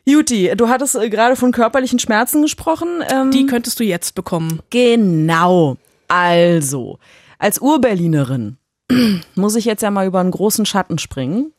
[0.10, 3.04] Juti, du hattest äh, gerade von körperlichen Schmerzen gesprochen.
[3.12, 4.62] Ähm, Die könntest du jetzt bekommen.
[4.70, 5.76] Genau.
[6.08, 6.98] Also,
[7.40, 8.58] als Urberlinerin
[9.36, 11.52] muss ich jetzt ja mal über einen großen Schatten springen.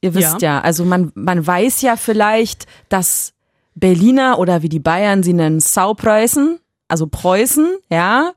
[0.00, 3.32] Ihr wisst ja, also man, man weiß ja vielleicht, dass
[3.74, 8.34] Berliner oder wie die Bayern sie nennen, Saupreußen, also Preußen, ja,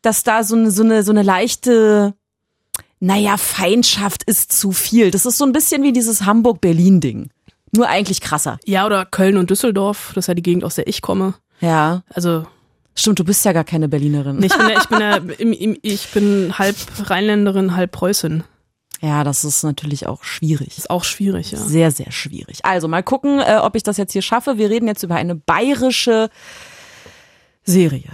[0.00, 2.14] dass da so eine, so eine, so eine leichte,
[3.00, 5.10] naja, Feindschaft ist zu viel.
[5.10, 7.28] Das ist so ein bisschen wie dieses Hamburg-Berlin-Ding.
[7.74, 8.58] Nur eigentlich krasser.
[8.64, 10.12] Ja, oder Köln und Düsseldorf.
[10.14, 11.34] Das ist ja die Gegend, aus der ich komme.
[11.60, 12.02] Ja.
[12.12, 12.46] Also,
[12.96, 14.36] Stimmt, du bist ja gar keine Berlinerin.
[14.36, 18.44] nee, ich bin, ja, ich bin, ja, im, im, ich bin halb Rheinländerin, halb Preußin.
[19.00, 20.78] Ja, das ist natürlich auch schwierig.
[20.78, 21.58] Ist auch schwierig, ja.
[21.58, 22.60] Sehr, sehr schwierig.
[22.64, 24.56] Also mal gucken, äh, ob ich das jetzt hier schaffe.
[24.56, 26.30] Wir reden jetzt über eine bayerische
[27.64, 28.08] Serie.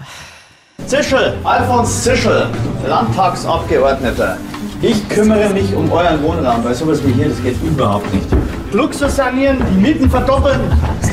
[0.86, 2.48] Zischel, Alfons Zischel,
[2.88, 4.38] Landtagsabgeordneter.
[4.80, 8.26] Ich kümmere mich um euren Wohnraum, weil sowas wie hier, das geht überhaupt nicht.
[8.72, 10.60] Luxus sanieren, die Mieten verdoppeln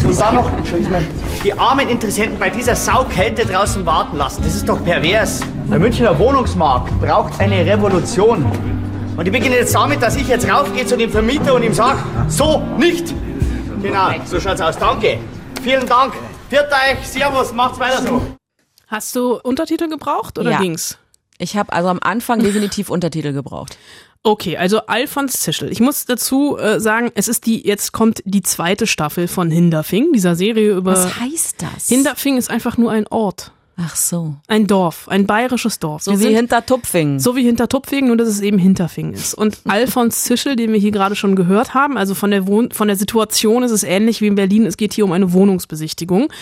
[0.06, 1.04] und dann noch, Entschuldigung,
[1.44, 4.44] die armen Interessenten bei dieser Saukälte draußen warten lassen.
[4.44, 5.42] Das ist doch pervers.
[5.70, 8.46] Der Münchner Wohnungsmarkt braucht eine Revolution.
[9.18, 11.98] Und ich beginne jetzt damit, dass ich jetzt raufgehe zu dem Vermieter und ihm sage,
[12.28, 13.14] so nicht.
[13.82, 14.78] Genau, so schaut's aus.
[14.78, 15.18] Danke.
[15.64, 16.14] Vielen Dank.
[16.50, 18.22] Viert euch, Servus, macht's weiter so.
[18.88, 20.60] Hast du Untertitel gebraucht oder Ja.
[20.62, 20.98] ging's?
[21.40, 23.78] Ich habe also am Anfang definitiv Untertitel gebraucht.
[24.24, 25.72] Okay, also Alfons Zischel.
[25.72, 30.12] Ich muss dazu äh, sagen, es ist die, jetzt kommt die zweite Staffel von Hinterfing,
[30.14, 30.92] dieser Serie über.
[30.94, 31.88] Was heißt das?
[31.88, 33.52] Hinterfing ist einfach nur ein Ort.
[33.80, 34.36] Ach so.
[34.48, 36.02] Ein Dorf, ein bayerisches Dorf.
[36.02, 37.20] So Wir wie sind- hinter Tupfing.
[37.20, 39.36] So wie hinter Tupfingen, nur dass es eben Hinterfing ist.
[39.36, 42.88] Und Alfons Zischel, den wir hier gerade schon gehört haben, also von der, Wohn von
[42.88, 44.66] der Situation ist es ähnlich wie in Berlin.
[44.66, 46.34] Es geht hier um eine Wohnungsbesichtigung.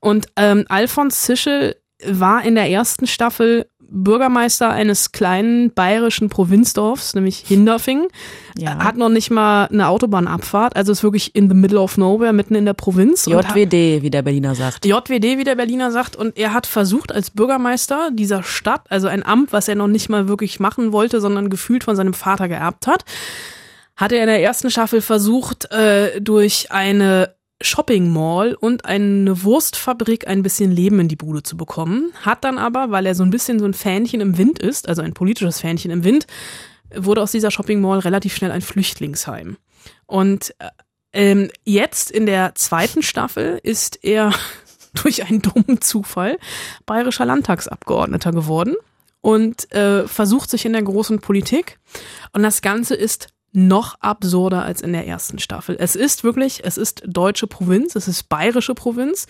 [0.00, 1.76] Und ähm, Alfons Zischel
[2.06, 8.08] war in der ersten Staffel Bürgermeister eines kleinen bayerischen Provinzdorfs, nämlich Hinterfing.
[8.56, 8.78] Ja.
[8.78, 12.54] Hat noch nicht mal eine Autobahnabfahrt, also ist wirklich in the middle of nowhere, mitten
[12.54, 13.26] in der Provinz.
[13.26, 14.84] JWD, wie der Berliner sagt.
[14.86, 19.24] JWD, wie der Berliner sagt, und er hat versucht, als Bürgermeister dieser Stadt, also ein
[19.24, 22.86] Amt, was er noch nicht mal wirklich machen wollte, sondern gefühlt von seinem Vater geerbt
[22.86, 23.04] hat,
[23.96, 30.26] hat er in der ersten Staffel versucht, äh, durch eine Shopping Mall und eine Wurstfabrik
[30.26, 32.12] ein bisschen Leben in die Bude zu bekommen.
[32.22, 35.02] Hat dann aber, weil er so ein bisschen so ein Fähnchen im Wind ist, also
[35.02, 36.26] ein politisches Fähnchen im Wind,
[36.94, 39.56] wurde aus dieser Shopping Mall relativ schnell ein Flüchtlingsheim.
[40.06, 40.68] Und äh,
[41.12, 44.32] ähm, jetzt in der zweiten Staffel ist er
[44.94, 46.38] durch einen dummen Zufall
[46.86, 48.74] bayerischer Landtagsabgeordneter geworden
[49.20, 51.78] und äh, versucht sich in der großen Politik.
[52.32, 55.76] Und das Ganze ist noch absurder als in der ersten Staffel.
[55.78, 59.26] Es ist wirklich, es ist deutsche Provinz, es ist bayerische Provinz.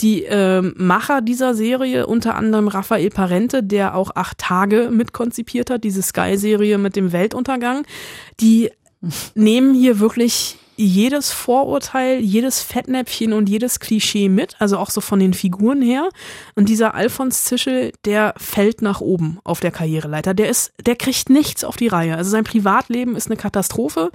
[0.00, 5.82] Die ähm, Macher dieser Serie, unter anderem Raphael Parente, der auch acht Tage mitkonzipiert hat,
[5.82, 7.84] diese Sky-Serie mit dem Weltuntergang,
[8.40, 8.70] die
[9.34, 15.20] nehmen hier wirklich jedes Vorurteil, jedes Fettnäpfchen und jedes Klischee mit, also auch so von
[15.20, 16.08] den Figuren her.
[16.54, 20.34] Und dieser Alfons Zischel, der fällt nach oben auf der Karriereleiter.
[20.34, 22.16] Der ist, der kriegt nichts auf die Reihe.
[22.16, 24.10] Also sein Privatleben ist eine Katastrophe.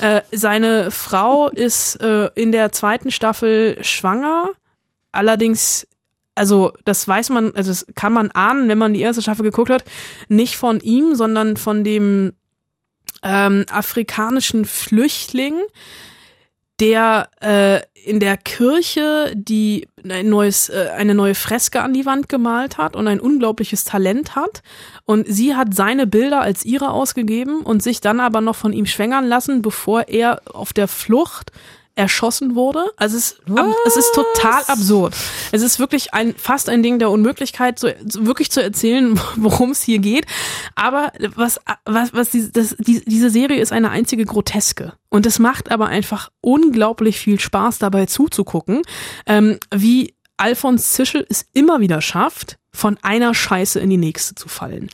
[0.00, 4.50] Äh, seine Frau ist äh, in der zweiten Staffel schwanger.
[5.12, 5.86] Allerdings
[6.34, 9.70] also das weiß man, also das kann man ahnen, wenn man die erste Staffel geguckt
[9.70, 9.84] hat,
[10.28, 12.32] nicht von ihm, sondern von dem
[13.24, 15.54] ähm, afrikanischen Flüchtling,
[16.80, 22.28] der äh, in der Kirche die ein neues, äh, eine neue Freske an die Wand
[22.28, 24.62] gemalt hat und ein unglaubliches Talent hat.
[25.04, 28.86] Und sie hat seine Bilder als ihre ausgegeben und sich dann aber noch von ihm
[28.86, 31.52] schwängern lassen, bevor er auf der Flucht
[31.96, 32.84] erschossen wurde.
[32.96, 35.14] Also es, ab, es ist total absurd.
[35.52, 39.70] Es ist wirklich ein fast ein Ding der Unmöglichkeit, so, so wirklich zu erzählen, worum
[39.70, 40.26] es hier geht.
[40.74, 45.38] Aber was was was die, das, die, diese Serie ist eine einzige Groteske und es
[45.38, 48.82] macht aber einfach unglaublich viel Spaß dabei zuzugucken,
[49.26, 54.48] ähm, wie Alfons Zischel es immer wieder schafft, von einer Scheiße in die nächste zu
[54.48, 54.90] fallen.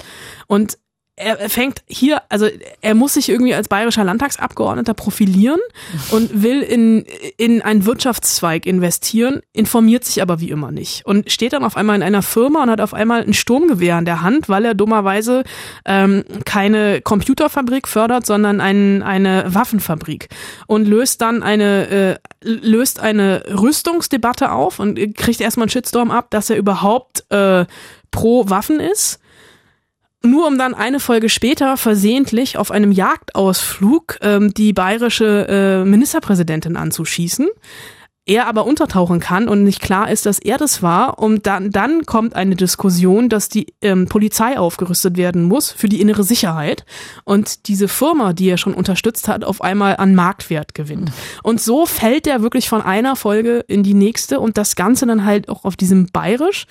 [0.47, 0.79] Und
[1.21, 2.49] er fängt hier, also
[2.81, 5.61] er muss sich irgendwie als bayerischer Landtagsabgeordneter profilieren
[6.11, 7.05] und will in,
[7.37, 11.97] in einen Wirtschaftszweig investieren, informiert sich aber wie immer nicht und steht dann auf einmal
[11.97, 15.45] in einer Firma und hat auf einmal ein Sturmgewehr in der Hand, weil er dummerweise
[15.85, 20.29] ähm, keine Computerfabrik fördert, sondern ein, eine Waffenfabrik
[20.67, 26.31] und löst dann eine äh, löst eine Rüstungsdebatte auf und kriegt erstmal einen Shitstorm ab,
[26.31, 27.67] dass er überhaupt äh,
[28.11, 29.21] pro Waffen ist
[30.23, 36.77] nur um dann eine Folge später versehentlich auf einem Jagdausflug ähm, die bayerische äh, Ministerpräsidentin
[36.77, 37.49] anzuschießen.
[38.27, 41.19] Er aber untertauchen kann und nicht klar ist, dass er das war.
[41.19, 46.01] Und dann, dann kommt eine Diskussion, dass die ähm, Polizei aufgerüstet werden muss für die
[46.01, 46.85] innere Sicherheit.
[47.25, 51.11] Und diese Firma, die er schon unterstützt hat, auf einmal an Marktwert gewinnt.
[51.43, 55.25] Und so fällt er wirklich von einer Folge in die nächste und das Ganze dann
[55.25, 56.67] halt auch auf diesem Bayerisch.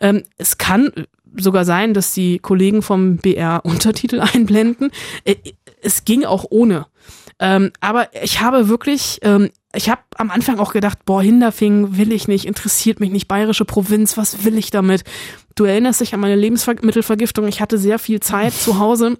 [0.00, 0.90] Ähm, es kann
[1.38, 4.90] sogar sein, dass die Kollegen vom BR Untertitel einblenden.
[5.24, 5.36] Äh,
[5.82, 6.86] Es ging auch ohne.
[7.40, 12.12] Ähm, aber ich habe wirklich, ähm, ich habe am Anfang auch gedacht, boah, Hinterfing will
[12.12, 15.02] ich nicht, interessiert mich nicht, bayerische Provinz, was will ich damit?
[15.56, 17.48] Du erinnerst dich an meine Lebensmittelvergiftung.
[17.48, 19.18] Ich hatte sehr viel Zeit zu Hause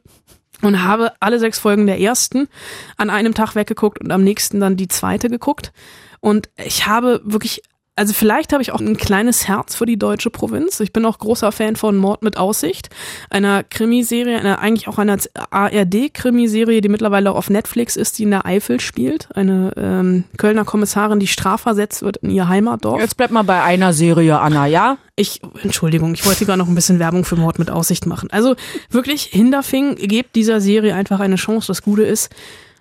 [0.62, 2.48] und habe alle sechs Folgen der ersten
[2.96, 5.72] an einem Tag weggeguckt und am nächsten dann die zweite geguckt.
[6.20, 7.62] Und ich habe wirklich
[7.96, 10.80] also vielleicht habe ich auch ein kleines Herz für die deutsche Provinz.
[10.80, 12.90] Ich bin auch großer Fan von Mord mit Aussicht,
[13.30, 15.16] einer Krimiserie, einer, eigentlich auch einer
[15.50, 19.28] ARD-Krimiserie, die mittlerweile auch auf Netflix ist, die in der Eifel spielt.
[19.36, 23.00] Eine ähm, Kölner Kommissarin, die strafversetzt wird in ihr Heimatdorf.
[23.00, 24.98] Jetzt bleib mal bei einer Serie, Anna, ja?
[25.14, 28.28] Ich, Entschuldigung, ich wollte gar noch ein bisschen Werbung für Mord mit Aussicht machen.
[28.32, 28.56] Also
[28.90, 31.68] wirklich, Hinterfing, gebt dieser Serie einfach eine Chance.
[31.68, 32.34] Das Gute ist,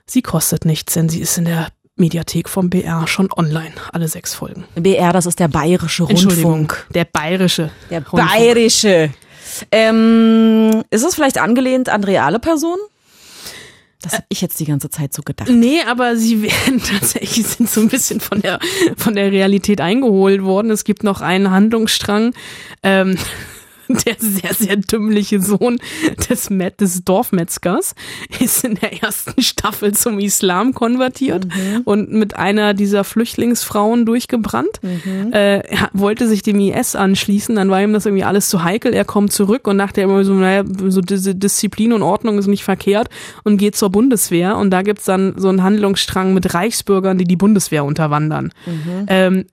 [0.08, 4.34] sie kostet nichts, denn sie ist in der Mediathek vom BR schon online, alle sechs
[4.34, 4.66] Folgen.
[4.76, 6.88] BR, das ist der bayerische Entschuldigung, Rundfunk.
[6.94, 7.70] der bayerische.
[7.90, 8.28] Der Rundfunk.
[8.32, 9.12] bayerische.
[9.72, 12.82] Ähm, ist es vielleicht angelehnt an reale Personen?
[14.02, 15.50] Das habe ich jetzt die ganze Zeit so gedacht.
[15.50, 18.60] Nee, aber sie werden tatsächlich sind so ein bisschen von der
[18.98, 20.72] von der Realität eingeholt worden.
[20.72, 22.34] Es gibt noch einen Handlungsstrang.
[22.82, 23.18] Ähm,
[24.06, 25.80] der sehr, sehr dümmliche Sohn
[26.30, 27.96] des, Met, des Dorfmetzgers
[28.40, 31.48] ist in der ersten Staffel zum Islam konvertiert
[31.86, 34.80] und mit einer dieser Flüchtlingsfrauen durchgebrannt.
[35.34, 38.94] Äh, er wollte sich dem IS anschließen, dann war ihm das irgendwie alles zu heikel.
[38.94, 42.64] Er kommt zurück und dachte immer so, naja, so diese Disziplin und Ordnung ist nicht
[42.64, 43.10] verkehrt
[43.44, 44.58] und geht zur Bundeswehr.
[44.58, 48.52] Und da gibt's dann so einen Handlungsstrang mit Reichsbürgern, die die Bundeswehr unterwandern.
[49.08, 49.46] Ähm,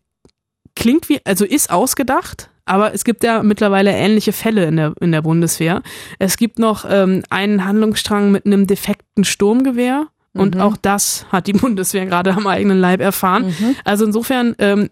[0.76, 5.10] klingt wie, also ist ausgedacht, aber es gibt ja mittlerweile ähnliche Fälle in der, in
[5.10, 5.82] der Bundeswehr.
[6.20, 10.06] Es gibt noch ähm, einen Handlungsstrang mit einem defekten Sturmgewehr.
[10.34, 13.52] Und auch das hat die Bundeswehr gerade am eigenen Leib erfahren.
[13.82, 14.88] Also insofern, ähm,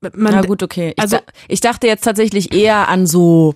[0.00, 0.92] man, Na gut, okay.
[0.96, 3.54] Ich, also- da, ich dachte jetzt tatsächlich eher an so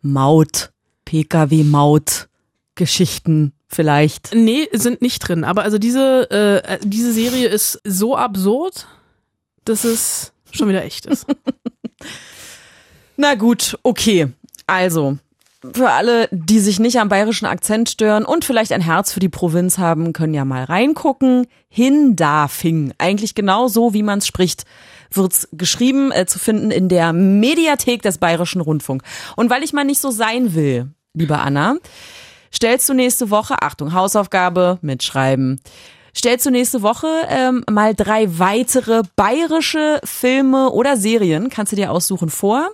[0.00, 0.70] Maut,
[1.04, 4.34] Pkw-Maut-Geschichten vielleicht.
[4.34, 5.44] nee, sind nicht drin.
[5.44, 8.86] Aber also diese, äh, diese Serie ist so absurd,
[9.66, 11.26] dass es schon wieder echt ist.
[13.20, 14.28] Na gut, okay.
[14.66, 15.18] Also,
[15.74, 19.28] für alle, die sich nicht am bayerischen Akzent stören und vielleicht ein Herz für die
[19.28, 21.46] Provinz haben, können ja mal reingucken.
[21.68, 22.94] Hindafing.
[22.96, 24.64] Eigentlich genau so, wie man es spricht,
[25.10, 29.02] wird's geschrieben, äh, zu finden in der Mediathek des Bayerischen Rundfunk.
[29.36, 31.76] Und weil ich mal nicht so sein will, liebe Anna,
[32.50, 35.60] stellst du nächste Woche, Achtung, Hausaufgabe, mitschreiben,
[36.16, 41.92] stellst du nächste Woche ähm, mal drei weitere bayerische Filme oder Serien, kannst du dir
[41.92, 42.70] aussuchen, vor,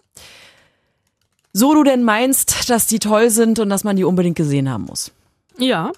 [1.59, 4.85] so du denn meinst, dass die toll sind und dass man die unbedingt gesehen haben
[4.85, 5.13] muss.
[5.59, 5.93] ja.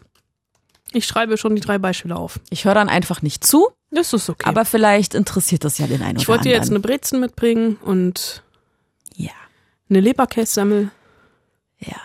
[0.92, 2.40] Ich schreibe schon die drei Beispiele auf.
[2.48, 4.48] Ich höre dann einfach nicht zu, Das ist okay.
[4.48, 6.82] aber vielleicht interessiert das ja den einen ich oder wollte dir jetzt eine anderen.
[6.98, 8.42] Brezen mitbringen und
[9.14, 9.32] ja,
[9.90, 10.90] eine Leberkässemmel
[11.80, 11.96] ja.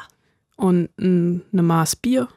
[0.58, 2.28] und ein- eine Maß Bier.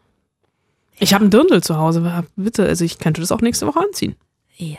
[1.00, 2.64] Ich habe einen Dirndl zu Hause, bitte.
[2.64, 4.14] Also ich könnte das auch nächste Woche anziehen.
[4.56, 4.78] Ja,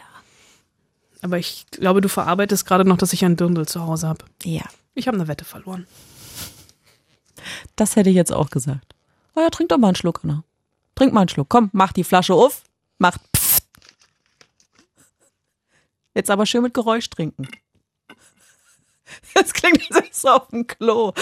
[1.22, 4.24] Aber ich glaube, du verarbeitest gerade noch, dass ich einen Dirndl zu Hause habe.
[4.46, 4.64] ja.
[4.96, 5.86] Ich habe eine Wette verloren.
[7.76, 8.96] Das hätte ich jetzt auch gesagt.
[9.36, 10.44] Oh ja, trink doch mal einen Schluck, Anna.
[10.96, 11.50] Trink mal einen Schluck.
[11.50, 12.64] Komm, mach die Flasche auf.
[12.98, 13.64] Mach pfft.
[16.16, 17.48] Jetzt aber schön mit Geräusch trinken.
[19.34, 21.14] Das klingt, als du auf dem Klo.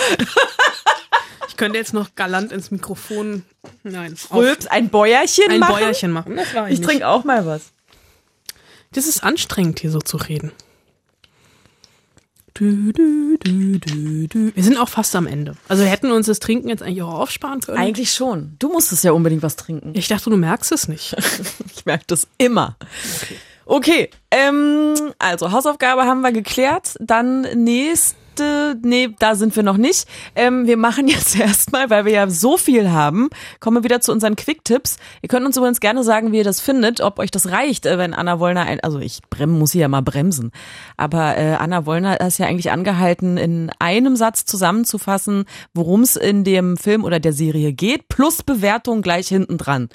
[1.47, 3.45] Ich könnte jetzt noch galant ins Mikrofon.
[3.83, 5.73] Nein, Rülps, ein Bäuerchen ein machen.
[5.75, 6.35] Bäuerchen machen.
[6.35, 7.71] Das war ich, Ich trinke auch mal was.
[8.91, 10.51] Das ist anstrengend, hier so zu reden.
[12.57, 14.55] Du, du, du, du, du.
[14.55, 15.57] Wir sind auch fast am Ende.
[15.67, 17.77] Also wir hätten uns das Trinken jetzt eigentlich auch aufsparen können.
[17.77, 18.55] Eigentlich schon.
[18.59, 19.91] Du musstest ja unbedingt was trinken.
[19.93, 21.15] Ich dachte, du merkst es nicht.
[21.75, 22.77] Ich merke das immer.
[23.65, 26.95] Okay, ähm, also Hausaufgabe haben wir geklärt.
[27.01, 30.07] Dann nächste äh, nee, da sind wir noch nicht.
[30.35, 33.29] Ähm, wir machen jetzt erstmal, weil wir ja so viel haben,
[33.59, 34.97] kommen wir wieder zu unseren Quick-Tipps.
[35.21, 37.97] Ihr könnt uns übrigens gerne sagen, wie ihr das findet, ob euch das reicht, äh,
[37.97, 40.51] wenn Anna Wollner, ein, also ich brem, muss hier ja mal bremsen,
[40.97, 46.43] aber äh, Anna Wollner ist ja eigentlich angehalten, in einem Satz zusammenzufassen, worum es in
[46.43, 49.89] dem Film oder der Serie geht, plus Bewertung gleich hinten dran.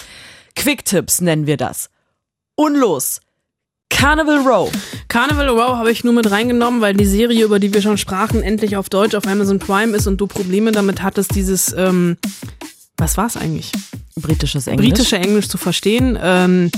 [0.55, 1.89] Quick-Tipps nennen wir das.
[2.55, 3.21] Und los.
[3.91, 4.71] Carnival Row.
[5.09, 8.41] Carnival Row habe ich nur mit reingenommen, weil die Serie, über die wir schon sprachen,
[8.41, 12.17] endlich auf Deutsch auf Amazon Prime ist und du Probleme damit hattest, dieses, ähm,
[12.97, 13.71] was war es eigentlich?
[14.15, 14.89] Britisches Englisch.
[14.89, 16.17] Britische Englisch zu verstehen.
[16.19, 16.71] Ähm,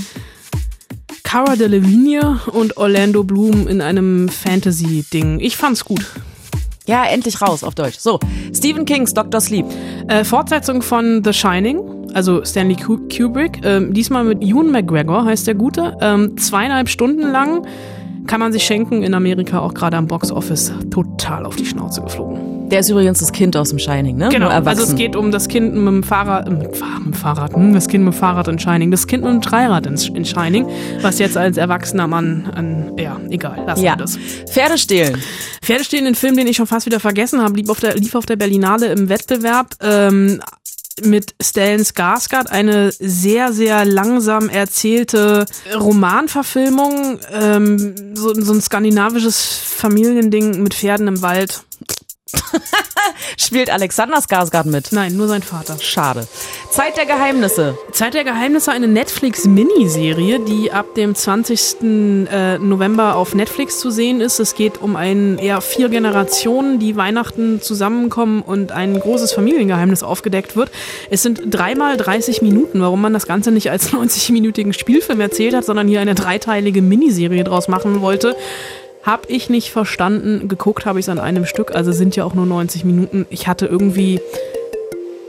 [1.22, 5.40] Cara Delevingne und Orlando Bloom in einem Fantasy-Ding.
[5.40, 6.04] Ich fand's gut.
[6.86, 7.98] Ja, endlich raus auf Deutsch.
[7.98, 8.20] So,
[8.54, 9.40] Stephen Kings Dr.
[9.40, 9.64] Sleep.
[10.08, 13.60] Äh, Fortsetzung von The Shining, also Stanley Ku- Kubrick.
[13.64, 15.96] Ähm, diesmal mit Ewan McGregor heißt der Gute.
[16.00, 17.66] Ähm, zweieinhalb Stunden lang
[18.26, 19.02] kann man sich schenken.
[19.02, 22.68] In Amerika auch gerade am Box Office total auf die Schnauze geflogen.
[22.70, 24.30] Der ist übrigens das Kind aus dem Shining, ne?
[24.30, 27.54] Genau, also es geht um das Kind mit dem Fahrrad, äh, mit, mit dem Fahrrad,
[27.54, 30.24] hm, das Kind mit dem Fahrrad in Shining, das Kind mit dem Dreirad in, in
[30.24, 30.66] Shining,
[31.02, 33.92] was jetzt als erwachsener Mann an, ja, egal, lassen Ja.
[33.92, 34.16] wir das.
[34.50, 35.18] Pferde stehlen.
[35.60, 38.14] Pferde stehen, ein Film, den ich schon fast wieder vergessen habe, lief auf der, lief
[38.14, 40.40] auf der Berlinale im Wettbewerb ähm,
[41.02, 50.62] mit Stellan Skarsgård, eine sehr, sehr langsam erzählte Romanverfilmung, ähm, so, so ein skandinavisches Familiending
[50.62, 51.64] mit Pferden im Wald.
[53.36, 54.92] Spielt Alexander Skarsgård mit?
[54.92, 55.76] Nein, nur sein Vater.
[55.80, 56.26] Schade.
[56.70, 57.76] Zeit der Geheimnisse.
[57.92, 62.28] Zeit der Geheimnisse, eine Netflix-Miniserie, die ab dem 20.
[62.30, 64.40] äh, November auf Netflix zu sehen ist.
[64.40, 70.56] Es geht um ein eher vier Generationen, die Weihnachten zusammenkommen und ein großes Familiengeheimnis aufgedeckt
[70.56, 70.70] wird.
[71.10, 75.64] Es sind dreimal 30 Minuten, warum man das Ganze nicht als 90-minütigen Spielfilm erzählt hat,
[75.64, 78.36] sondern hier eine dreiteilige Miniserie draus machen wollte.
[79.04, 80.48] Hab ich nicht verstanden.
[80.48, 83.26] Geguckt habe ich es an einem Stück, also sind ja auch nur 90 Minuten.
[83.30, 84.20] Ich hatte irgendwie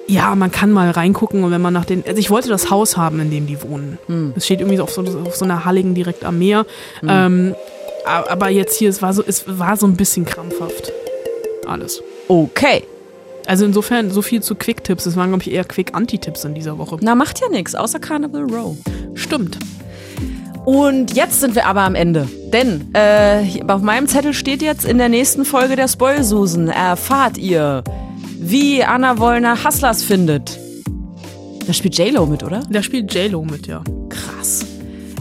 [0.08, 2.04] ja, man kann mal reingucken und wenn man nach den.
[2.06, 3.98] Also ich wollte das Haus haben, in dem die wohnen.
[4.36, 6.68] Es steht irgendwie auf so, auf so einer Halligen direkt am Meer.
[7.02, 7.56] Ähm,
[8.06, 10.92] a- aber jetzt hier, es war so, es war so ein bisschen krampfhaft.
[11.66, 12.04] Alles.
[12.28, 12.84] Okay.
[13.48, 15.08] Also insofern so viel zu Quick-Tipps.
[15.08, 16.98] Es waren, glaube ich, eher Quick-Anti-Tipps in dieser Woche.
[17.02, 18.78] Na, macht ja nichts, außer Carnival Row.
[19.16, 19.58] Stimmt.
[20.66, 22.28] Und jetzt sind wir aber am Ende.
[22.52, 27.84] Denn äh, auf meinem Zettel steht jetzt in der nächsten Folge der Spoilsusen erfahrt ihr,
[28.40, 30.60] wie Anna Wollner Hustlers findet.
[31.68, 32.62] Da spielt J-Lo mit, oder?
[32.70, 33.84] Da spielt J-Lo mit, ja.
[34.10, 34.66] Krass.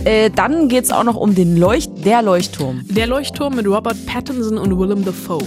[0.04, 2.82] Äh, dann geht's auch noch um den Leucht der Leuchtturm.
[2.88, 5.44] Der Leuchtturm mit Robert Pattinson und Willem Dafoe.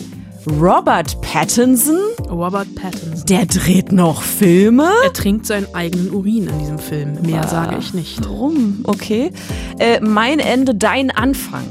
[0.50, 3.26] Robert Pattinson, Robert Pattinson.
[3.28, 4.90] der dreht noch Filme.
[5.04, 7.22] Er trinkt seinen eigenen Urin in diesem Film.
[7.22, 8.24] Mehr sage ich nicht.
[8.24, 8.80] Warum?
[8.84, 9.32] Okay.
[9.78, 11.66] Äh, mein Ende, dein Anfang.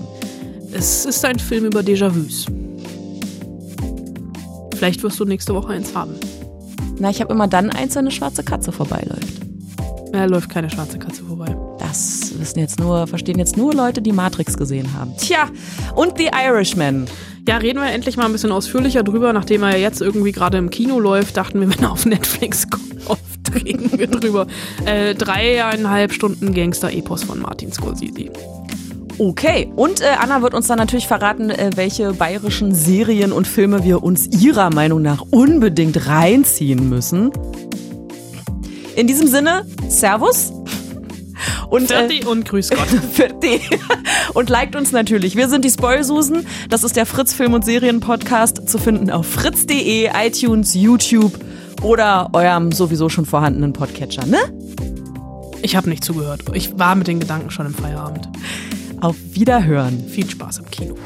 [0.73, 2.47] Es ist ein Film über Déjà-vus.
[4.77, 6.15] Vielleicht wirst du nächste Woche eins haben.
[6.99, 9.41] Na, ich habe immer dann eins, wenn eine schwarze Katze vorbeiläuft.
[10.13, 11.57] Da läuft keine schwarze Katze vorbei.
[11.79, 15.13] Das wissen jetzt nur, verstehen jetzt nur Leute, die Matrix gesehen haben.
[15.17, 15.49] Tja,
[15.95, 17.07] und The Irishman.
[17.49, 19.33] Ja, reden wir endlich mal ein bisschen ausführlicher drüber.
[19.33, 23.65] Nachdem er jetzt irgendwie gerade im Kino läuft, dachten wir, wenn er auf Netflix kommt,
[23.65, 24.47] reden wir drüber.
[24.85, 28.31] Äh, dreieinhalb Stunden Gangster-Epos von Martin Scorsese.
[29.19, 33.83] Okay, und äh, Anna wird uns dann natürlich verraten, äh, welche bayerischen Serien und Filme
[33.83, 37.31] wir uns ihrer Meinung nach unbedingt reinziehen müssen.
[38.97, 40.53] In diesem Sinne, Servus.
[41.69, 42.89] Und, äh, Fertig und grüß Gott.
[43.13, 43.69] Fertig.
[44.35, 45.37] Und liked uns natürlich.
[45.37, 46.47] Wir sind die Spoilsusen.
[46.69, 51.33] Das ist der Fritz Film- und Serien-Podcast zu finden auf fritz.de, iTunes, YouTube
[51.83, 54.39] oder eurem sowieso schon vorhandenen Podcatcher, ne?
[55.63, 56.43] Ich habe nicht zugehört.
[56.53, 58.29] Ich war mit den Gedanken schon im Feierabend.
[59.01, 60.05] Auf Wiederhören.
[60.09, 60.97] Viel Spaß im Kino.